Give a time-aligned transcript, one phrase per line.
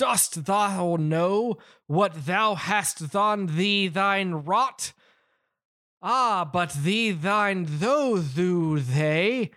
[0.00, 4.94] Dost thou know what thou hast done thee thine rot?
[6.00, 9.50] Ah, but thee thine though thou they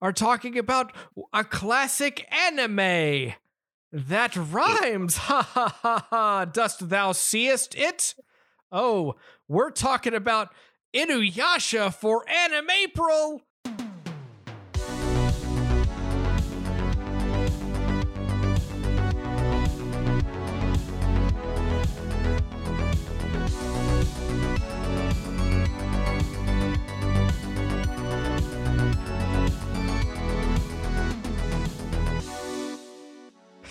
[0.00, 0.94] are talking about
[1.34, 3.34] a classic anime.
[3.92, 5.16] That rhymes.
[5.28, 6.44] Ha ha ha ha.
[6.46, 8.14] Dost thou seest it?
[8.72, 9.16] Oh,
[9.46, 10.54] we're talking about
[10.96, 13.42] Inuyasha for Anime April.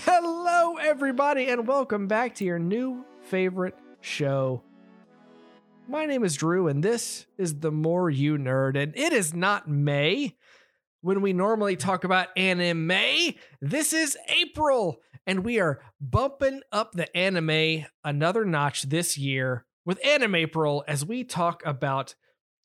[0.06, 4.62] Hello, everybody, and welcome back to your new favorite show.
[5.88, 9.70] My name is Drew, and this is The More You Nerd, and it is not
[9.70, 10.36] May
[11.00, 13.34] when we normally talk about anime.
[13.62, 20.06] This is April, and we are bumping up the anime another notch this year with
[20.06, 22.16] Anime April as we talk about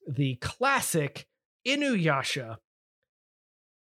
[0.08, 1.28] the classic
[1.64, 2.56] Inuyasha.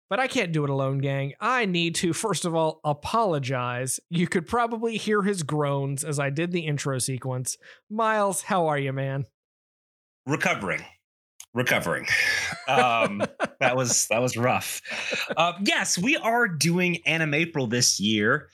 [0.09, 1.34] But I can't do it alone, gang.
[1.39, 4.00] I need to, first of all, apologize.
[4.09, 7.58] You could probably hear his groans as I did the intro sequence.
[7.89, 9.26] Miles, how are you, man?
[10.26, 10.83] recovering
[11.53, 12.06] recovering
[12.67, 13.22] um
[13.59, 14.81] that was that was rough
[15.38, 18.50] uh, yes we are doing anime april this year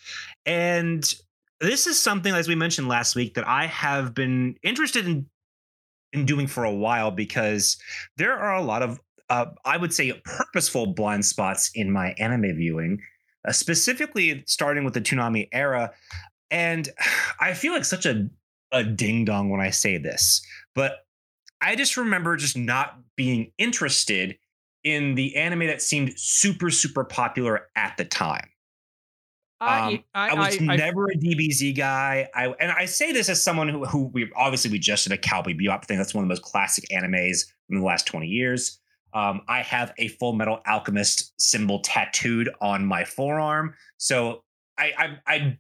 [0.46, 1.14] and
[1.60, 5.26] this is something as we mentioned last week that i have been interested in
[6.14, 7.78] in doing for a while because
[8.18, 9.00] there are a lot of
[9.32, 13.00] uh, i would say purposeful blind spots in my anime viewing
[13.48, 15.92] uh, specifically starting with the Toonami era
[16.52, 16.90] and
[17.40, 18.30] i feel like such a
[18.72, 21.00] a ding dong when i say this but
[21.64, 24.36] I just remember just not being interested
[24.84, 28.50] in the anime that seemed super, super popular at the time.
[29.60, 32.28] I, Um, I, I, was I- I- never a DBZ guy.
[32.34, 35.20] I and I say this as someone who who we obviously we just did a
[35.20, 36.00] Cowboy Bebop thing.
[36.00, 38.80] That's one of the most classic animes in the last twenty years.
[39.14, 44.44] Um, I have a Full Metal Alchemist symbol tattooed on my forearm, so
[44.78, 45.58] I I, I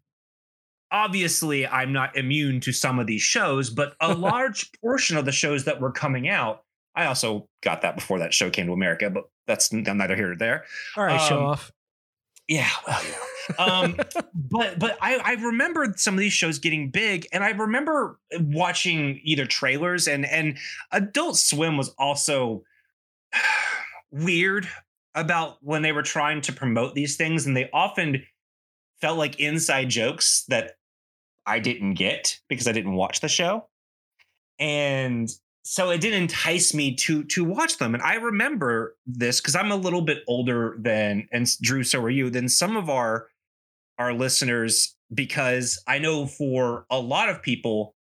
[0.92, 5.32] obviously I'm not immune to some of these shows, but a large portion of the
[5.32, 6.64] shows that were coming out.
[6.96, 10.38] I also got that before that show came to America, but that's neither here nor
[10.38, 10.66] there.
[10.98, 11.72] all right, show um, off.
[12.48, 13.66] Yeah, well, you know.
[13.66, 13.96] um,
[14.34, 19.22] but but I, I remember some of these shows getting big, and I remember watching
[19.24, 20.58] either trailers and and
[20.92, 22.64] Adult Swim was also
[24.12, 24.68] weird
[25.14, 28.24] about when they were trying to promote these things, and they often
[29.02, 30.74] felt like inside jokes that
[31.46, 33.68] I didn't get because I didn't watch the show,
[34.60, 35.30] and
[35.64, 37.94] so it didn't entice me to to watch them.
[37.94, 42.10] And i remember this because i'm a little bit older than and drew so are
[42.10, 43.28] you than some of our
[44.00, 47.96] our listeners because i know for a lot of people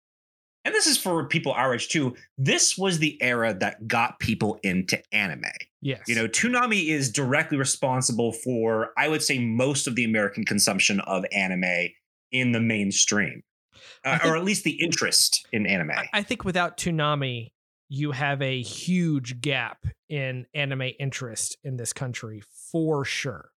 [0.65, 4.59] and this is for people our age too this was the era that got people
[4.63, 5.43] into anime
[5.81, 6.01] Yes.
[6.07, 10.99] you know toonami is directly responsible for i would say most of the american consumption
[11.01, 11.89] of anime
[12.31, 13.43] in the mainstream
[14.05, 17.51] uh, think- or at least the interest in anime I, think without Toonami,
[17.89, 23.51] you have a huge gap in anime interest in this country for sure.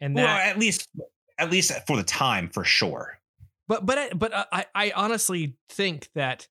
[0.00, 0.88] And well, at least
[1.38, 3.18] at least for the time, for sure.
[3.68, 6.48] But but I- but I I honestly think that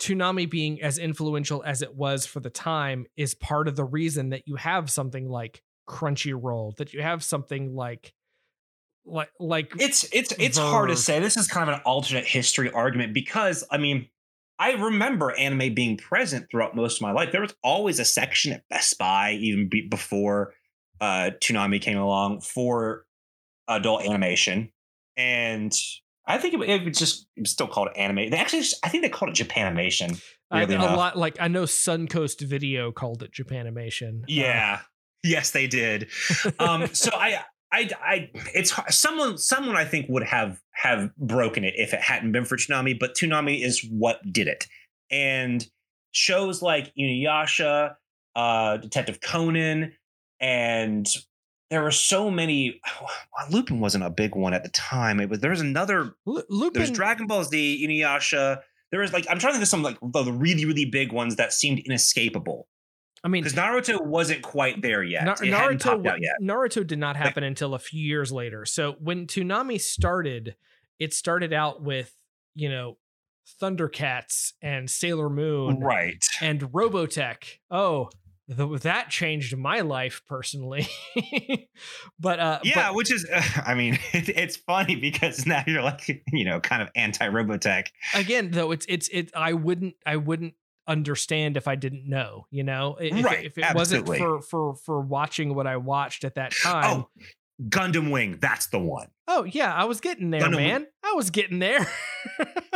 [0.00, 4.30] Toonami being as influential as it was for the time is part of the reason
[4.30, 8.14] that you have something like Crunchyroll, that you have something like
[9.04, 11.20] like like It's it's it's hard to say.
[11.20, 14.08] This is kind of an alternate history argument because I mean,
[14.58, 17.32] I remember anime being present throughout most of my life.
[17.32, 20.54] There was always a section at Best Buy, even be, before
[21.00, 23.04] uh, Toonami came along, for
[23.68, 24.70] adult animation,
[25.16, 25.72] and
[26.30, 28.30] I think it, it was just it was still called anime.
[28.30, 30.22] They actually, I think they called it Japanimation.
[30.50, 34.22] I, a lot like I know Suncoast Video called it Japanimation.
[34.22, 34.80] Uh, Yeah.
[35.22, 36.08] yes, they did.
[36.58, 37.40] Um, so I,
[37.72, 42.32] I, I, it's someone, someone I think would have have broken it if it hadn't
[42.32, 42.98] been for Toonami.
[42.98, 44.66] But Toonami is what did it,
[45.10, 45.66] and
[46.12, 47.94] shows like Inuyasha,
[48.34, 49.92] uh, Detective Conan,
[50.40, 51.06] and
[51.70, 52.80] there were so many.
[53.50, 55.20] Lupin wasn't a big one at the time.
[55.20, 58.60] It was there was another Lu- Lupin there's Dragon Ball Z, Inuyasha.
[58.90, 61.36] There was like I'm trying to think of some like the really really big ones
[61.36, 62.66] that seemed inescapable
[63.22, 65.24] I mean because Naruto wasn't quite there yet.
[65.24, 66.36] Na- Naruto yet.
[66.42, 68.64] Naruto did not happen until a few years later.
[68.64, 70.56] So when Toonami started,
[70.98, 72.12] it started out with,
[72.54, 72.96] you know,
[73.60, 76.24] Thundercats and Sailor Moon Right.
[76.40, 77.58] and Robotech.
[77.70, 78.10] Oh,
[78.50, 80.88] the, that changed my life personally.
[82.18, 85.82] but uh, yeah, but, which is, uh, I mean, it, it's funny because now you're
[85.82, 87.86] like, you know, kind of anti Robotech.
[88.14, 89.30] Again, though, it's it's it.
[89.34, 90.54] I wouldn't I wouldn't
[90.88, 92.46] understand if I didn't know.
[92.50, 93.44] You know, if, right?
[93.44, 94.20] If it absolutely.
[94.20, 97.04] wasn't for for for watching what I watched at that time.
[97.04, 97.22] Oh,
[97.68, 99.08] Gundam Wing, that's the one.
[99.28, 100.86] Oh yeah, I was getting there, Gundam man.
[101.04, 101.86] I was getting there.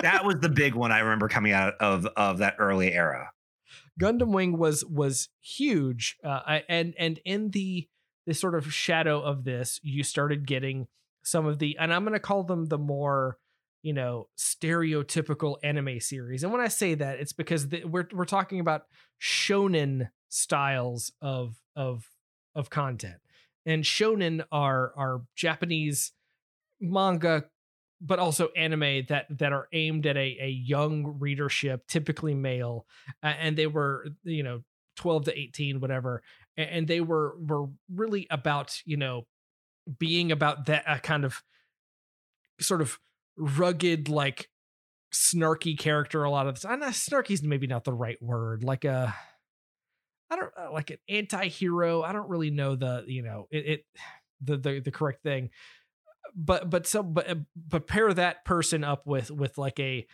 [0.03, 3.31] that was the big one I remember coming out of of that early era.
[4.01, 7.89] Gundam Wing was was huge, uh, and and in the
[8.27, 10.89] the sort of shadow of this, you started getting
[11.23, 13.39] some of the, and I'm going to call them the more,
[13.83, 16.43] you know, stereotypical anime series.
[16.43, 18.83] And when I say that, it's because the, we're we're talking about
[19.21, 22.09] shonen styles of of
[22.55, 23.21] of content,
[23.67, 26.13] and shonen are are Japanese
[26.81, 27.45] manga
[28.05, 32.87] but also anime that that are aimed at a, a young readership typically male
[33.23, 34.61] uh, and they were you know
[34.97, 36.23] 12 to 18 whatever
[36.57, 39.27] and, they were were really about you know
[39.99, 41.43] being about that uh, kind of
[42.61, 42.99] sort of
[43.37, 44.49] rugged like
[45.13, 48.85] snarky character a lot of this i know snarky's maybe not the right word like
[48.85, 49.15] a
[50.31, 53.85] i don't uh, like an anti-hero i don't really know the you know it, it
[54.41, 55.51] the, the the correct thing
[56.35, 60.07] but but so but uh, but pair that person up with with like a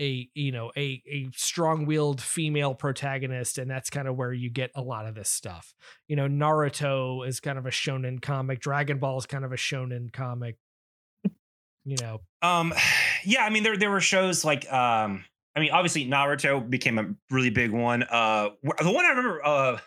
[0.00, 4.70] a you know a a strong-willed female protagonist and that's kind of where you get
[4.74, 5.74] a lot of this stuff.
[6.06, 8.60] You know naruto is kind of a shonen comic.
[8.60, 10.56] Dragon ball is kind of a shonen comic.
[11.84, 12.20] You know.
[12.42, 12.74] Um
[13.24, 15.24] yeah i mean there there were shows like um
[15.56, 18.04] i mean obviously naruto became a really big one.
[18.04, 19.78] Uh the one i remember uh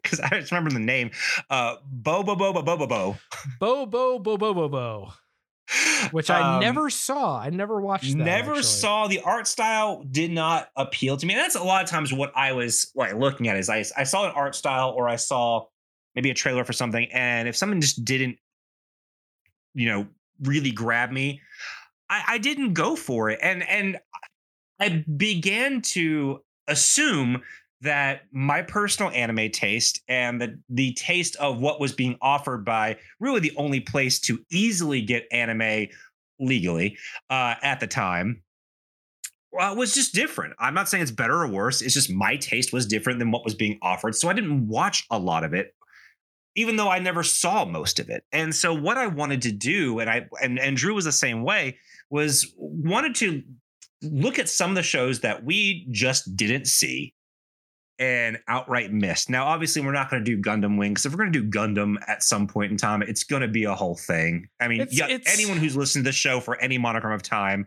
[0.02, 1.10] because I just remember the name.
[1.48, 3.16] Uh, Bo Bo Bo Bo Bo Bo Bo.
[3.58, 5.12] Bo Bo Bo Bo Bo Bo.
[6.10, 7.38] Which I um, never saw.
[7.38, 8.16] I never watched that.
[8.16, 8.62] Never actually.
[8.64, 11.34] saw the art style did not appeal to me.
[11.34, 14.02] And that's a lot of times what I was like looking at is I, I
[14.02, 15.66] saw an art style or I saw
[16.16, 17.06] maybe a trailer for something.
[17.12, 18.38] And if someone just didn't,
[19.74, 20.08] you know,
[20.42, 21.40] really grab me,
[22.08, 23.38] I, I didn't go for it.
[23.40, 24.00] And and
[24.80, 27.42] I began to assume
[27.82, 32.96] that my personal anime taste and the the taste of what was being offered by
[33.20, 35.86] really the only place to easily get anime
[36.38, 36.96] legally
[37.30, 38.42] uh, at the time
[39.52, 40.54] well, was just different.
[40.58, 41.82] I'm not saying it's better or worse.
[41.82, 44.14] It's just my taste was different than what was being offered.
[44.14, 45.74] So I didn't watch a lot of it,
[46.54, 48.24] even though I never saw most of it.
[48.30, 51.42] And so what I wanted to do, and I and, and Drew was the same
[51.42, 51.78] way,
[52.10, 53.42] was wanted to
[54.02, 57.12] look at some of the shows that we just didn't see
[58.00, 59.28] and outright missed.
[59.28, 61.48] Now, obviously, we're not going to do Gundam Wing because if we're going to do
[61.48, 64.48] Gundam at some point in time, it's going to be a whole thing.
[64.58, 67.22] I mean, it's, yeah, it's, anyone who's listened to the show for any monogram of
[67.22, 67.66] time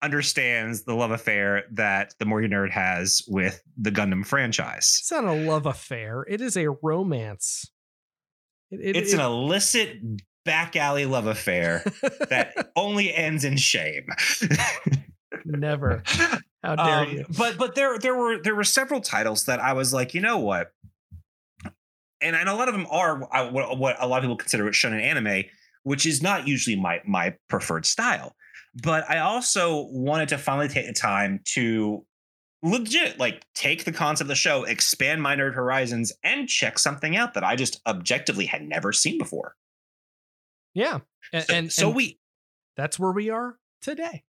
[0.00, 4.96] understands the love affair that the More You Nerd has with the Gundam franchise.
[5.00, 7.68] It's not a love affair; it is a romance.
[8.70, 9.98] It, it, it's it, an illicit
[10.44, 11.82] back alley love affair
[12.30, 14.06] that only ends in shame.
[15.44, 16.04] Never.
[16.62, 17.26] How dare um, you?
[17.36, 20.38] But but there there were there were several titles that I was like, you know
[20.38, 20.72] what?
[22.20, 23.18] And know a lot of them are
[23.50, 25.44] what, what a lot of people consider shonen anime,
[25.82, 28.36] which is not usually my my preferred style.
[28.82, 32.06] But I also wanted to finally take the time to
[32.62, 37.16] legit like take the concept of the show, expand my nerd horizons, and check something
[37.16, 39.56] out that I just objectively had never seen before.
[40.74, 41.00] Yeah,
[41.32, 42.20] and so, and, so and we
[42.76, 44.22] that's where we are today.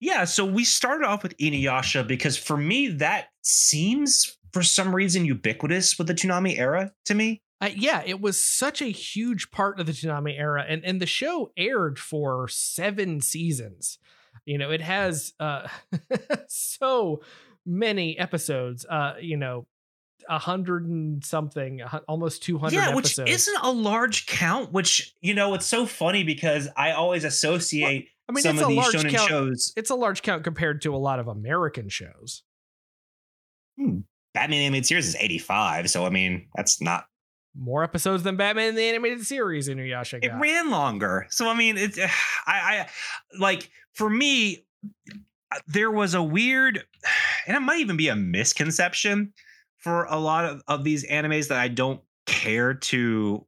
[0.00, 5.24] Yeah, so we started off with Inuyasha because for me that seems for some reason
[5.24, 7.42] ubiquitous with the Toonami era to me.
[7.60, 11.06] Uh, yeah, it was such a huge part of the Toonami era, and and the
[11.06, 13.98] show aired for seven seasons.
[14.44, 15.68] You know, it has uh,
[16.48, 17.22] so
[17.64, 18.84] many episodes.
[18.84, 19.66] Uh, you know,
[20.28, 22.76] a hundred and something, almost two hundred.
[22.76, 24.72] Yeah, which isn't a large count.
[24.72, 28.08] Which you know, it's so funny because I always associate.
[28.28, 29.72] I mean, some it's of a these large count, shows.
[29.76, 32.42] It's a large count compared to a lot of American shows.
[33.78, 33.98] Hmm.
[34.32, 37.06] Batman animated series is 85, so I mean that's not
[37.56, 39.68] more episodes than Batman in the animated series.
[39.68, 40.24] In Inuyasha got.
[40.24, 41.98] It ran longer, so I mean, it's
[42.46, 42.88] I, I
[43.38, 44.66] like for me,
[45.66, 46.82] there was a weird,
[47.46, 49.32] and it might even be a misconception
[49.78, 53.46] for a lot of, of these animes that I don't care to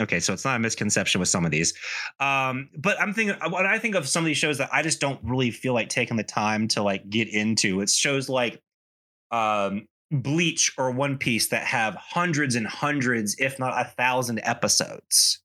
[0.00, 1.74] okay so it's not a misconception with some of these
[2.20, 5.00] um, but i'm thinking when i think of some of these shows that i just
[5.00, 8.60] don't really feel like taking the time to like get into it's shows like
[9.30, 15.40] um, bleach or one piece that have hundreds and hundreds if not a thousand episodes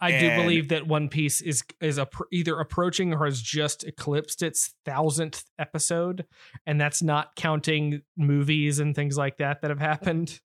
[0.00, 3.84] I and, do believe that One Piece is is a, either approaching or has just
[3.84, 6.26] eclipsed its thousandth episode,
[6.66, 10.40] and that's not counting movies and things like that that have happened.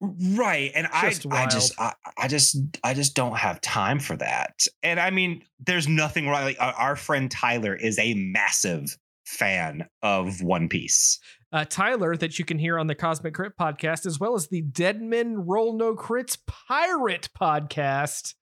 [0.00, 4.14] Right and Just i i just I, I just i just don't have time for
[4.16, 9.88] that and i mean there's nothing wrong like our, friend tyler is a massive fan
[10.02, 11.18] of one piece
[11.52, 14.60] Uh, Tyler, that you can hear on the Cosmic Crit podcast, as well as the
[14.62, 18.34] Dead Men Roll No Crits Pirate podcast,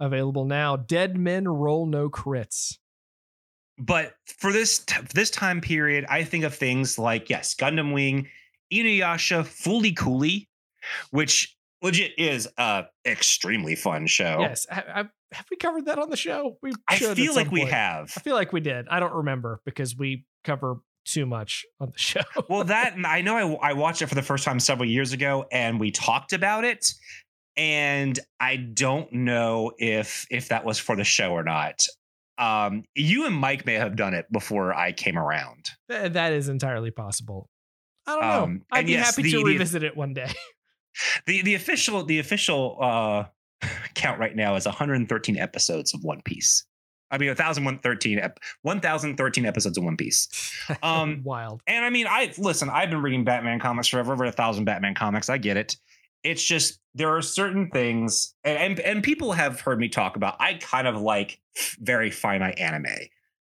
[0.00, 0.76] available now.
[0.76, 2.76] Dead Men Roll No Crits.
[3.78, 8.26] but for this t- this time period i think of things like yes gundam wing
[8.72, 10.48] inuyasha Fooly Cooly
[11.10, 16.10] which legit is a extremely fun show Yes, ha- have, have we covered that on
[16.10, 16.58] the show?
[16.62, 18.88] We i feel like some we have I feel like we did.
[18.88, 22.20] I don't remember because we cover too much on the show.
[22.48, 25.46] well that i know I, I watched it for the first time several years ago
[25.50, 26.92] and we talked about it
[27.56, 31.86] and i don't know if if that was for the show or not
[32.36, 36.48] um you and mike may have done it before i came around Th- that is
[36.50, 37.48] entirely possible.
[38.06, 38.42] I don't know.
[38.44, 40.30] Um, I'd be yes, happy to revisit it one day.
[41.26, 43.24] the the official the official uh
[43.94, 46.64] count right now is 113 episodes of one piece
[47.10, 50.28] i mean 1013 ep- 1013 episodes of one piece
[50.82, 51.62] Um, Wild.
[51.66, 54.94] And I mean, I listen, I've been reading Batman comics forever, over a thousand Batman
[54.94, 55.28] comics.
[55.28, 55.76] I get it.
[56.24, 60.36] It's just there are certain things, and, and and people have heard me talk about.
[60.40, 61.40] I kind of like
[61.80, 62.86] very finite anime.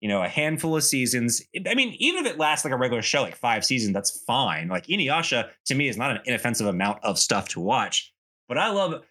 [0.01, 1.41] You know, a handful of seasons.
[1.67, 4.69] I mean, even if it lasts like a regular show, like five seasons, that's fine.
[4.69, 8.13] Like Inuyasha to me is not an inoffensive amount of stuff to watch,
[8.47, 9.03] but I love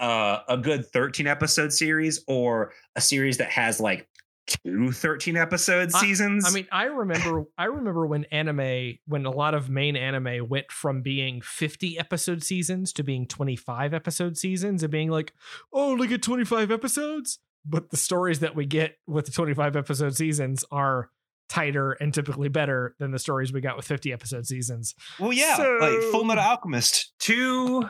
[0.00, 4.08] uh, a good 13 episode series or a series that has like
[4.46, 6.44] two 13 episode I- seasons.
[6.46, 10.70] I mean, I remember I remember when anime when a lot of main anime went
[10.70, 15.32] from being 50 episode seasons to being 25 episode seasons and being like,
[15.72, 20.16] "Oh, look at 25 episodes." But the stories that we get with the 25 episode
[20.16, 21.10] seasons are
[21.48, 24.94] tighter and typically better than the stories we got with 50 episode seasons.
[25.18, 27.88] Well, yeah, like Full Metal Alchemist, two,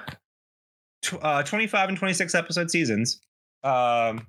[1.03, 3.21] tw- uh, 25 and 26 episode seasons,
[3.63, 4.27] um,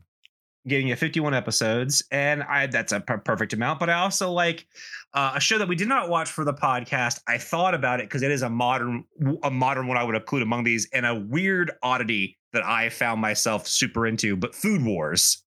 [0.68, 3.80] giving you 51 episodes, and I that's a per- perfect amount.
[3.80, 4.68] But I also like
[5.14, 7.20] uh, a show that we did not watch for the podcast.
[7.28, 9.06] I thought about it because it is a modern,
[9.42, 13.20] a modern one I would include among these, and a weird oddity that I found
[13.22, 14.36] myself super into.
[14.36, 15.44] But Food Wars,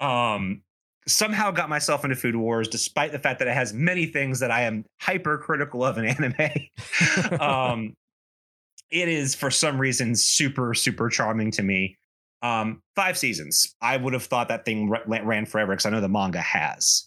[0.00, 0.62] um,
[1.06, 4.50] somehow got myself into Food Wars, despite the fact that it has many things that
[4.50, 6.04] I am hypercritical of in
[7.30, 7.40] anime.
[7.40, 7.94] um,
[8.90, 11.98] it is for some reason super super charming to me.
[12.42, 13.74] Um, five seasons.
[13.80, 17.06] I would have thought that thing ra- ran forever because I know the manga has.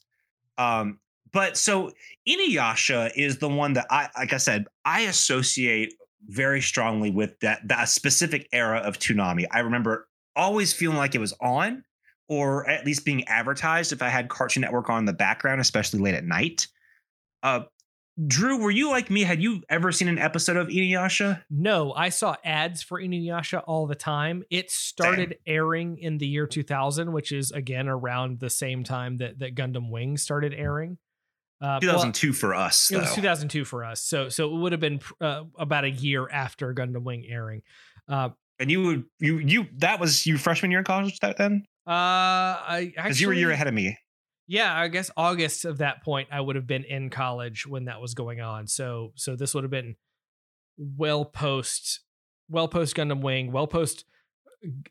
[0.57, 0.99] Um,
[1.31, 1.91] but so
[2.27, 5.93] Inuyasha is the one that I, like I said, I associate
[6.27, 9.45] very strongly with that that specific era of Toonami.
[9.51, 11.83] I remember always feeling like it was on,
[12.29, 15.99] or at least being advertised if I had Cartoon Network on in the background, especially
[15.99, 16.67] late at night.
[17.43, 17.61] Uh,
[18.25, 19.23] Drew, were you like me?
[19.23, 21.43] Had you ever seen an episode of Inuyasha?
[21.51, 24.43] No, I saw ads for Inuyasha all the time.
[24.49, 29.37] It started airing in the year 2000, which is again around the same time that
[29.39, 30.97] that Gundam Wing started airing.
[31.59, 32.91] Uh, well, 2002 for us.
[32.91, 36.29] it was 2002 for us, so so it would have been uh, about a year
[36.29, 37.63] after Gundam Wing airing.
[38.07, 41.63] Uh, and you would you you that was you freshman year in college that then
[41.87, 43.97] uh, I because you were a year ahead of me.
[44.47, 47.99] Yeah, I guess August of that point, I would have been in college when that
[47.99, 48.67] was going on.
[48.67, 49.95] So so this would have been
[50.77, 52.01] well post
[52.49, 54.05] well post Gundam Wing, well post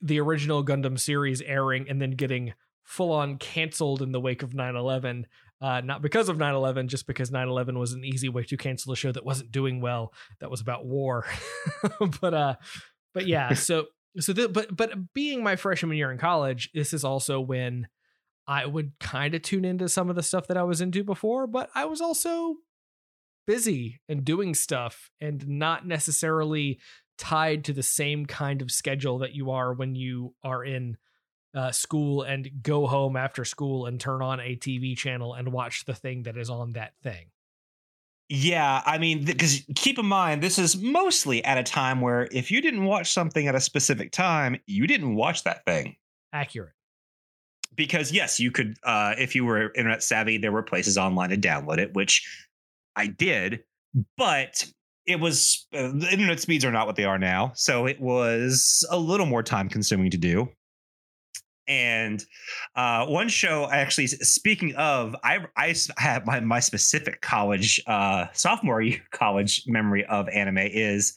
[0.00, 2.54] the original Gundam series airing and then getting
[2.84, 5.24] full on canceled in the wake of 9/11.
[5.60, 8.96] Uh, not because of 9/11, just because 9/11 was an easy way to cancel a
[8.96, 10.12] show that wasn't doing well.
[10.40, 11.24] That was about war.
[12.20, 12.54] but uh,
[13.14, 13.52] but yeah.
[13.54, 13.86] So
[14.18, 17.88] so the, but but being my freshman year in college, this is also when
[18.46, 21.46] I would kind of tune into some of the stuff that I was into before,
[21.46, 22.56] but I was also
[23.46, 26.80] busy and doing stuff and not necessarily
[27.18, 30.96] tied to the same kind of schedule that you are when you are in
[31.56, 35.86] uh, school and go home after school and turn on a TV channel and watch
[35.86, 37.26] the thing that is on that thing.
[38.28, 42.50] Yeah, I mean, because keep in mind, this is mostly at a time where if
[42.50, 45.96] you didn't watch something at a specific time, you didn't watch that thing.
[46.32, 46.72] Accurate.
[47.74, 51.36] Because yes, you could, uh, if you were internet savvy, there were places online to
[51.36, 52.26] download it, which
[52.96, 53.62] I did,
[54.16, 54.66] but
[55.06, 58.84] it was uh, the internet speeds are not what they are now, so it was
[58.90, 60.48] a little more time consuming to do.
[61.68, 62.24] And
[62.74, 68.26] uh, one show, I actually, speaking of, I I have my my specific college uh,
[68.32, 71.16] sophomore year college memory of anime is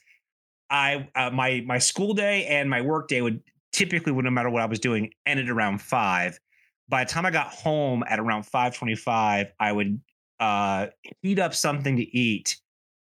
[0.70, 3.42] I uh, my my school day and my work day would
[3.72, 6.40] typically, no matter what I was doing, ended around five.
[6.88, 10.02] By the time I got home at around five twenty five, I would
[10.40, 10.88] uh,
[11.22, 12.58] heat up something to eat,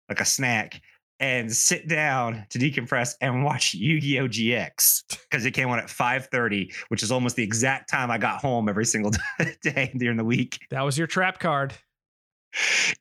[0.08, 0.82] like a snack,
[1.19, 4.27] and sit down to decompress and watch Yu-Gi-Oh!
[4.27, 8.41] GX because it came on at 5:30, which is almost the exact time I got
[8.41, 9.11] home every single
[9.61, 10.59] day during the week.
[10.69, 11.73] That was your trap card.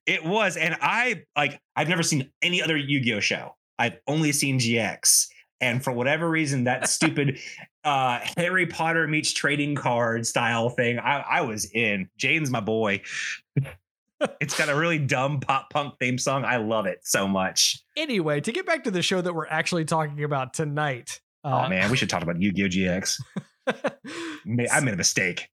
[0.07, 3.21] It was, and I like I've never seen any other Yu-Gi-Oh!
[3.21, 3.55] show.
[3.79, 5.29] I've only seen GX.
[5.61, 7.39] And for whatever reason, that stupid
[7.85, 12.09] uh, Harry Potter meets trading card style thing, I, I was in.
[12.17, 13.03] Jane's my boy.
[14.41, 16.45] It's got a really dumb pop punk theme song.
[16.45, 17.83] I love it so much.
[17.97, 21.21] Anyway, to get back to the show that we're actually talking about tonight.
[21.45, 22.69] Uh, oh man, we should talk about Yu-Gi-Oh!
[22.69, 23.21] GX.
[23.69, 25.49] I made a mistake.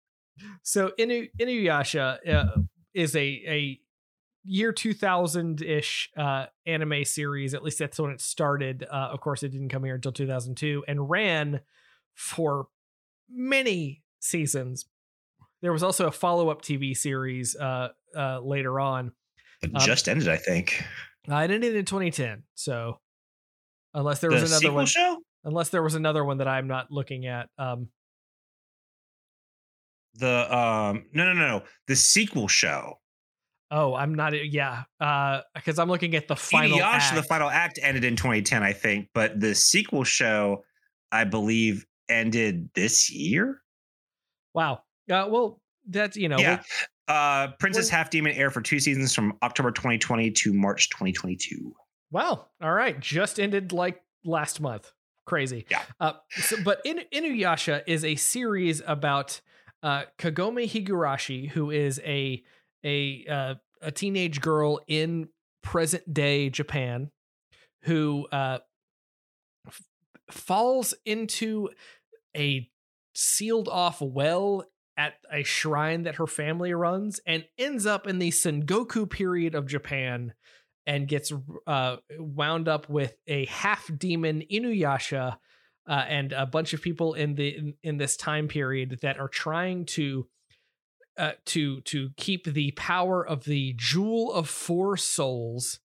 [0.63, 2.61] So Inu, Inuyasha uh,
[2.93, 3.79] is a a
[4.45, 7.53] year 2000 ish uh, anime series.
[7.53, 8.85] At least that's when it started.
[8.89, 11.61] Uh, of course, it didn't come here until 2002 and ran
[12.13, 12.67] for
[13.29, 14.85] many seasons.
[15.65, 19.11] There was also a follow up TV series uh, uh, later on.
[19.63, 20.85] It um, just ended, I think.
[21.27, 22.43] Uh, it ended in 2010.
[22.53, 22.99] So,
[23.95, 25.17] unless there was another one, show?
[25.43, 27.49] unless there was another one that I'm not looking at.
[27.57, 27.87] Um,
[30.13, 32.99] the um, no, no, no, no, the sequel show
[33.71, 34.33] Oh, I'm not.
[34.45, 36.77] Yeah, because uh, I'm looking at the final.
[36.77, 37.15] Inuyasha, act.
[37.15, 40.63] the final act ended in 2010, I think, but the sequel show,
[41.11, 43.63] I believe, ended this year.
[44.53, 44.84] Wow.
[45.09, 46.37] Uh, well, that's you know.
[46.37, 46.61] Yeah.
[47.07, 51.73] Uh, Princess Half Demon aired for two seasons from October 2020 to March 2022.
[52.11, 52.47] Wow.
[52.61, 52.99] All right.
[52.99, 54.91] Just ended like last month.
[55.25, 55.65] Crazy.
[55.69, 55.81] Yeah.
[55.99, 59.39] Uh, so, but in, Inuyasha is a series about
[59.83, 62.43] uh, Kagome Higurashi, who is a
[62.83, 65.29] a uh, a teenage girl in
[65.61, 67.11] present day Japan
[67.83, 68.59] who uh,
[69.67, 69.81] f-
[70.31, 71.69] falls into
[72.35, 72.69] a
[73.13, 74.63] sealed off well
[74.97, 79.67] at a shrine that her family runs and ends up in the Sengoku period of
[79.67, 80.33] Japan
[80.85, 81.33] and gets
[81.67, 85.37] uh, wound up with a half demon Inuyasha
[85.87, 89.27] uh, and a bunch of people in the in, in, this time period that are
[89.27, 90.27] trying to
[91.17, 95.79] uh, to to keep the power of the jewel of four souls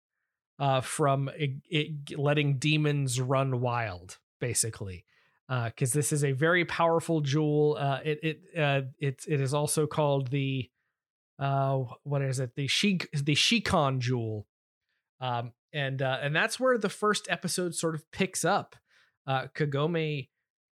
[0.59, 5.05] uh, from it, it letting demons run wild, basically.
[5.51, 7.77] Because uh, this is a very powerful jewel.
[7.79, 10.71] Uh, it it uh, it it is also called the
[11.41, 12.55] uh, what is it?
[12.55, 14.47] The she the Shikon jewel,
[15.21, 18.77] um, and uh, and that's where the first episode sort of picks up.
[19.27, 20.29] Uh, Kagome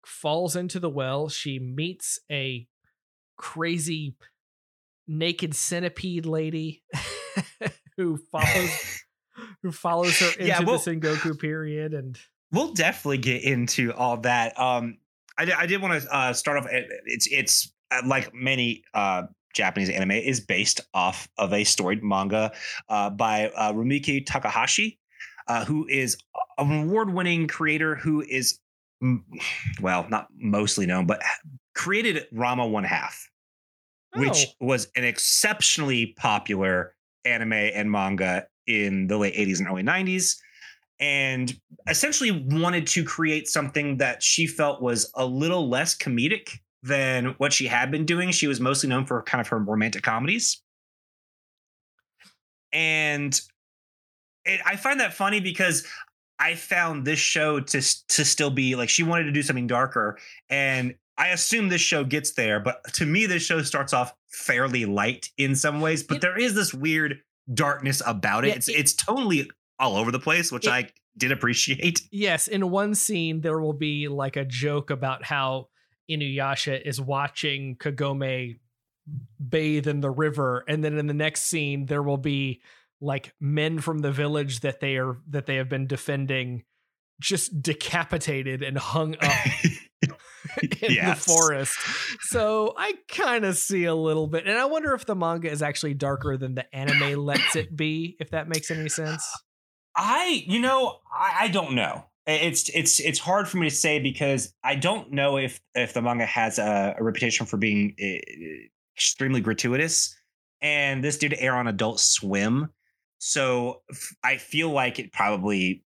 [0.06, 1.30] falls into the well.
[1.30, 2.68] She meets a
[3.38, 4.18] crazy
[5.08, 6.84] naked centipede lady
[7.98, 9.04] who follows
[9.62, 12.18] who follows her into yeah, we'll, the Sengoku period and
[12.56, 14.98] we'll definitely get into all that um
[15.38, 19.90] i, I did want to uh start off it's it's uh, like many uh Japanese
[19.90, 22.52] anime is based off of a storied manga
[22.90, 25.00] uh, by uh, Rumiko Takahashi,
[25.48, 26.18] uh, who is
[26.58, 28.60] an award-winning creator who is,
[29.80, 31.22] well, not mostly known, but
[31.74, 33.30] created Ranma One Half
[34.16, 34.66] which oh.
[34.66, 40.38] was an exceptionally popular anime and manga in the late 80s and early 90s
[41.00, 41.54] and
[41.90, 47.52] essentially wanted to create something that she felt was a little less comedic than what
[47.52, 48.32] she had been doing.
[48.32, 50.62] She was mostly known for kind of her romantic comedies.
[52.72, 53.40] And
[54.46, 55.86] it, I find that funny because
[56.40, 60.18] I found this show to to still be like she wanted to do something darker
[60.50, 64.86] and I assume this show gets there, but to me, this show starts off fairly
[64.86, 67.22] light in some ways, but it, there is this weird
[67.54, 68.50] darkness about it.
[68.50, 72.02] Yeah, it's it, it's totally all over the place, which it, I did appreciate.
[72.12, 75.68] Yes, in one scene there will be like a joke about how
[76.10, 78.60] Inuyasha is watching Kagome
[79.50, 82.62] bathe in the river, and then in the next scene there will be
[83.02, 86.64] like men from the village that they are that they have been defending
[87.20, 89.48] just decapitated and hung up
[90.62, 91.26] in yes.
[91.26, 91.78] the forest.
[92.22, 94.46] So I kind of see a little bit.
[94.46, 98.18] And I wonder if the manga is actually darker than the anime lets it be,
[98.20, 99.26] if that makes any sense.
[99.96, 102.06] I, you know, I, I don't know.
[102.28, 106.02] It's it's it's hard for me to say because I don't know if if the
[106.02, 108.20] manga has a, a reputation for being eh,
[108.96, 110.16] extremely gratuitous,
[110.60, 112.72] and this did air on Adult Swim,
[113.20, 113.84] so
[114.24, 115.84] I feel like it probably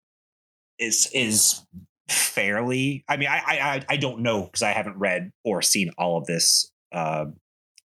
[0.78, 1.60] is is
[2.08, 3.04] fairly.
[3.08, 6.24] I mean, I I I don't know because I haven't read or seen all of
[6.24, 7.26] this uh,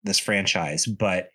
[0.05, 1.31] this franchise, but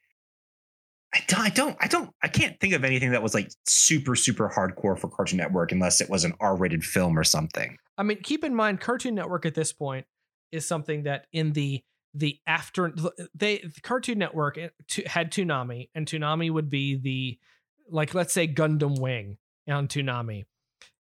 [1.14, 4.16] I don't, I don't I don't I can't think of anything that was like super
[4.16, 7.78] super hardcore for Cartoon Network unless it was an R-rated film or something.
[7.98, 10.06] I mean, keep in mind Cartoon Network at this point
[10.52, 12.94] is something that in the the after
[13.36, 14.70] they the Cartoon Network eh,
[15.06, 17.40] had Toonami and Toonami would be the
[17.90, 19.38] like let's say Gundam Wing
[19.70, 20.46] on Toonami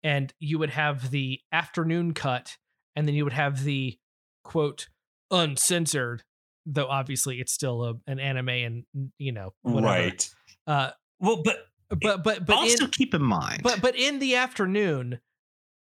[0.02, 2.56] and you would have the afternoon cut
[2.96, 3.98] and then you would have the
[4.44, 4.88] quote
[5.30, 6.24] uncensored
[6.70, 8.84] though obviously it's still a, an anime and
[9.18, 9.86] you know whatever.
[9.86, 10.30] Right.
[10.66, 13.62] uh Well, but but but but also in, keep in mind.
[13.62, 15.20] but but in the afternoon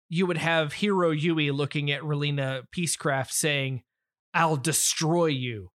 [0.09, 3.81] you would have Heero Yuy looking at Relena Peacecraft saying
[4.33, 5.71] i'll destroy you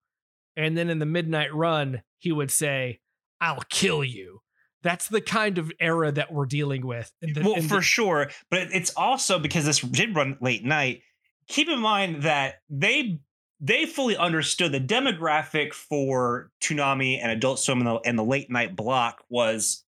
[0.56, 3.00] and then in the midnight run he would say
[3.42, 4.42] i'll kill you
[4.84, 8.30] that's the kind of era that we're dealing with the- well, for the- sure.
[8.52, 11.02] But it's also because this did run late night.
[11.50, 13.20] Keep in mind that they
[13.60, 18.50] they fully understood the demographic for Toonami and Adult Swim and the, and the late
[18.50, 19.84] night block was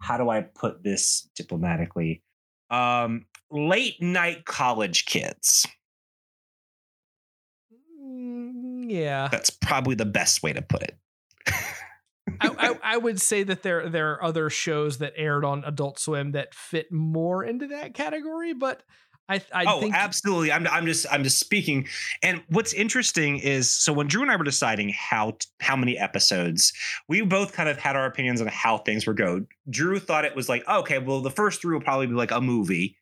[0.00, 2.22] how do I put this diplomatically?
[2.70, 5.66] Um, late night college kids.
[8.02, 10.98] Mm, yeah That's probably the best way to put it.
[12.40, 15.98] I, I, I would say that there there are other shows that aired on Adult
[15.98, 18.82] Swim that fit more into that category, but
[19.28, 20.52] I I oh, think absolutely.
[20.52, 21.88] I'm I'm just I'm just speaking.
[22.22, 26.72] And what's interesting is so when Drew and I were deciding how how many episodes,
[27.08, 29.44] we both kind of had our opinions on how things were go.
[29.70, 32.40] Drew thought it was like, okay, well, the first three will probably be like a
[32.40, 32.96] movie,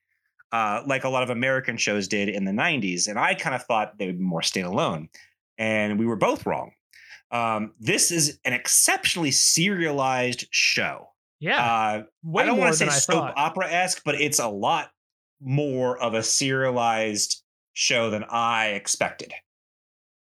[0.53, 3.09] uh, like a lot of American shows did in the 90s.
[3.09, 5.09] And I kind of thought they would be more standalone.
[5.59, 6.73] And we were both wrong.
[7.33, 11.09] Um, this is an exceptionally serialized show.
[11.41, 12.03] yeah, Uh,
[12.39, 14.91] I don't want to say soap opera esque, but it's a lot
[15.43, 19.33] more of a serialized show than I expected.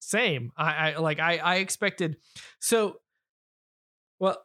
[0.01, 0.53] Same.
[0.57, 2.17] I, I like I I expected.
[2.61, 3.01] So,
[4.19, 4.43] well,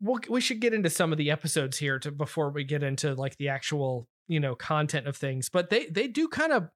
[0.00, 3.14] we'll we should get into some of the episodes here to before we get into
[3.14, 5.48] like the actual you know content of things.
[5.48, 6.68] But they they do kind of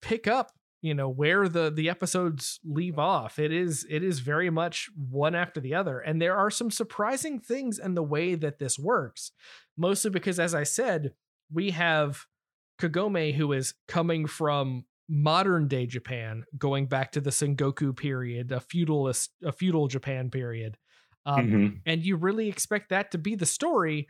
[0.00, 3.38] pick up you know where the the episodes leave off.
[3.38, 7.38] It is it is very much one after the other, and there are some surprising
[7.38, 9.32] things in the way that this works.
[9.76, 11.12] Mostly because, as I said,
[11.52, 12.26] we have
[12.80, 18.60] Kagome who is coming from modern day Japan, going back to the Sengoku period, a
[18.60, 20.76] feudalist, a feudal Japan period,
[21.26, 21.80] um, Mhm.
[21.86, 24.06] and you really expect that to be the story,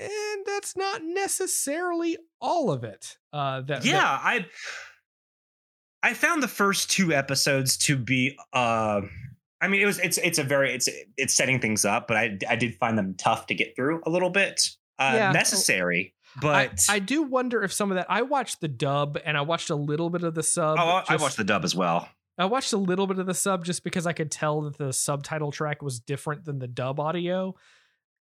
[0.00, 3.16] and that's not necessarily all of it.
[3.32, 4.46] Uh, that that- Yeah, I
[6.02, 9.00] I found the first two episodes to be uh
[9.60, 12.38] I mean it was it's it's a very it's it's setting things up, but I
[12.48, 14.68] I did find them tough to get through a little bit.
[14.98, 15.32] Uh Yeah.
[15.32, 18.06] necessary, but I do wonder if some of that.
[18.08, 20.76] I watched the dub and I watched a little bit of the sub.
[20.78, 22.08] Oh, I- I watched the dub as well.
[22.36, 24.92] I watched a little bit of the sub just because I could tell that the
[24.92, 27.54] subtitle track was different than the dub audio.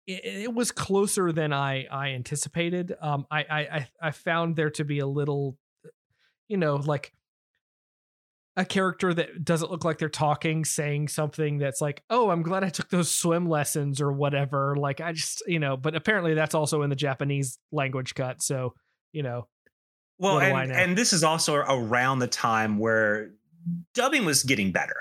[0.06, 2.94] It, it was closer than I I anticipated.
[3.00, 5.56] Um, I, I I I found there to be a little,
[6.48, 7.14] you know, like
[8.56, 12.62] a character that doesn't look like they're talking, saying something that's like, "Oh, I'm glad
[12.64, 14.76] I took those swim lessons" or whatever.
[14.76, 18.42] Like I just, you know, but apparently that's also in the Japanese language cut.
[18.42, 18.74] So,
[19.12, 19.48] you know,
[20.18, 23.30] Well, What do I and, and this is also around the time where
[23.94, 24.96] dubbing was getting better.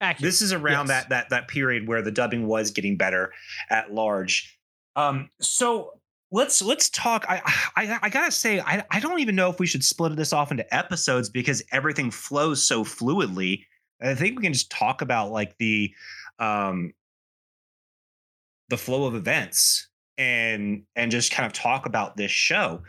[0.00, 0.28] accurate.
[0.28, 1.04] This is around Yes.
[1.04, 3.32] that that that period where the dubbing was getting better
[3.70, 4.58] at large.
[4.96, 5.92] Um, so
[6.30, 7.24] let's let's talk.
[7.28, 7.40] I
[7.76, 10.50] I, I gotta say, I, I don't even know if we should split this off
[10.50, 13.64] into episodes because everything flows so fluidly.
[14.00, 15.92] I think we can just talk about like the
[16.38, 16.92] um
[18.68, 22.82] the flow of events and and just kind of talk about this show.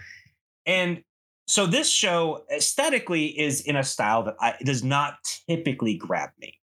[0.65, 1.03] And
[1.47, 5.15] so this show aesthetically is in a style that I, does not
[5.47, 6.59] typically grab me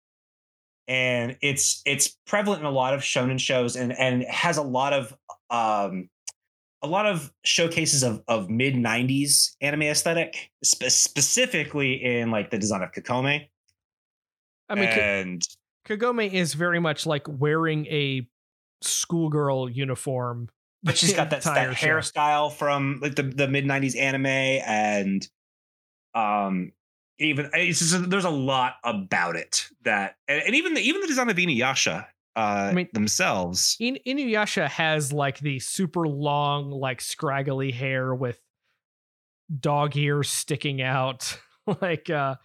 [0.90, 4.92] and it's it's prevalent in a lot of shonen shows and and has a lot
[4.92, 5.14] of
[5.50, 6.08] um
[6.82, 12.58] a lot of showcases of of mid 90s anime aesthetic spe- specifically in like the
[12.58, 13.48] design of Kakome
[14.70, 15.42] I mean, and
[15.86, 18.26] Kagome is very much like wearing a
[18.82, 20.48] schoolgirl uniform.
[20.82, 21.88] but she's got that, that show.
[21.88, 25.28] hairstyle from like the, the mid 90s anime and
[26.14, 26.72] um
[27.18, 31.06] even it's just, there's a lot about it that and, and even the even the
[31.06, 37.00] design of Inuyasha uh I mean- themselves In- Inuyasha has like the super long, like
[37.00, 38.38] scraggly hair with
[39.58, 41.38] dog ears sticking out.
[41.80, 42.36] like, uh,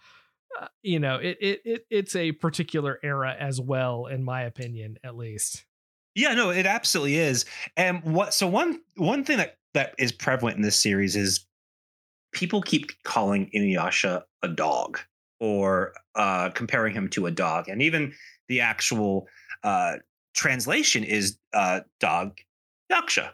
[0.60, 4.98] uh, you know, it, it it it's a particular era as well, in my opinion,
[5.04, 5.64] at least.
[6.14, 7.44] Yeah, no, it absolutely is.
[7.76, 11.46] And what so one one thing that that is prevalent in this series is
[12.32, 14.98] people keep calling Inuyasha a dog
[15.40, 17.68] or uh comparing him to a dog.
[17.68, 18.14] And even
[18.48, 19.26] the actual
[19.66, 19.96] uh
[20.34, 22.38] translation is uh dog
[22.90, 23.30] yaksha.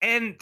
[0.00, 0.40] And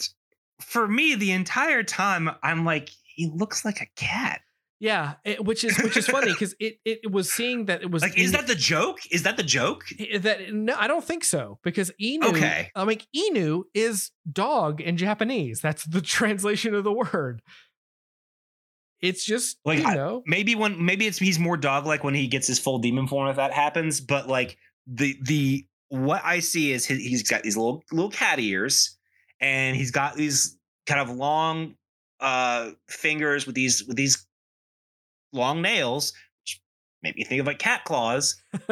[0.60, 4.40] for me the entire time I'm like he looks like a cat.
[4.78, 8.02] Yeah, it, which is which is funny because it it was seeing that it was
[8.02, 8.98] like, is that the joke?
[9.10, 9.84] Is that the joke?
[10.20, 12.24] that no, I don't think so because Inu.
[12.24, 12.70] Okay.
[12.74, 15.60] I mean Inu is dog in Japanese.
[15.60, 17.42] That's the translation of the word.
[19.02, 20.22] It's just Like, you I- know.
[20.26, 23.28] maybe when maybe it's he's more dog like when he gets his full demon form
[23.28, 27.56] if that happens but like the the what i see is he, he's got these
[27.56, 28.96] little little cat ears
[29.40, 31.74] and he's got these kind of long
[32.20, 34.26] uh fingers with these with these
[35.32, 36.12] long nails
[36.44, 36.60] which
[37.02, 38.40] make me think of like cat claws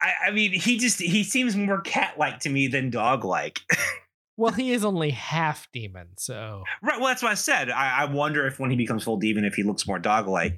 [0.00, 3.60] I, I mean he just he seems more cat like to me than dog like
[4.36, 6.98] well, he is only half demon, so Right.
[6.98, 7.70] Well, that's what I said.
[7.70, 10.56] I, I wonder if when he becomes full demon, if he looks more dog like.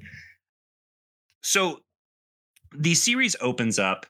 [1.41, 1.81] So
[2.75, 4.05] the series opens up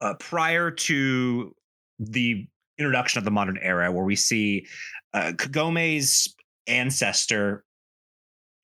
[0.00, 1.54] uh, prior to
[1.98, 2.46] the
[2.78, 4.66] introduction of the modern era, where we see
[5.12, 6.34] uh, Kagome's
[6.66, 7.64] ancestor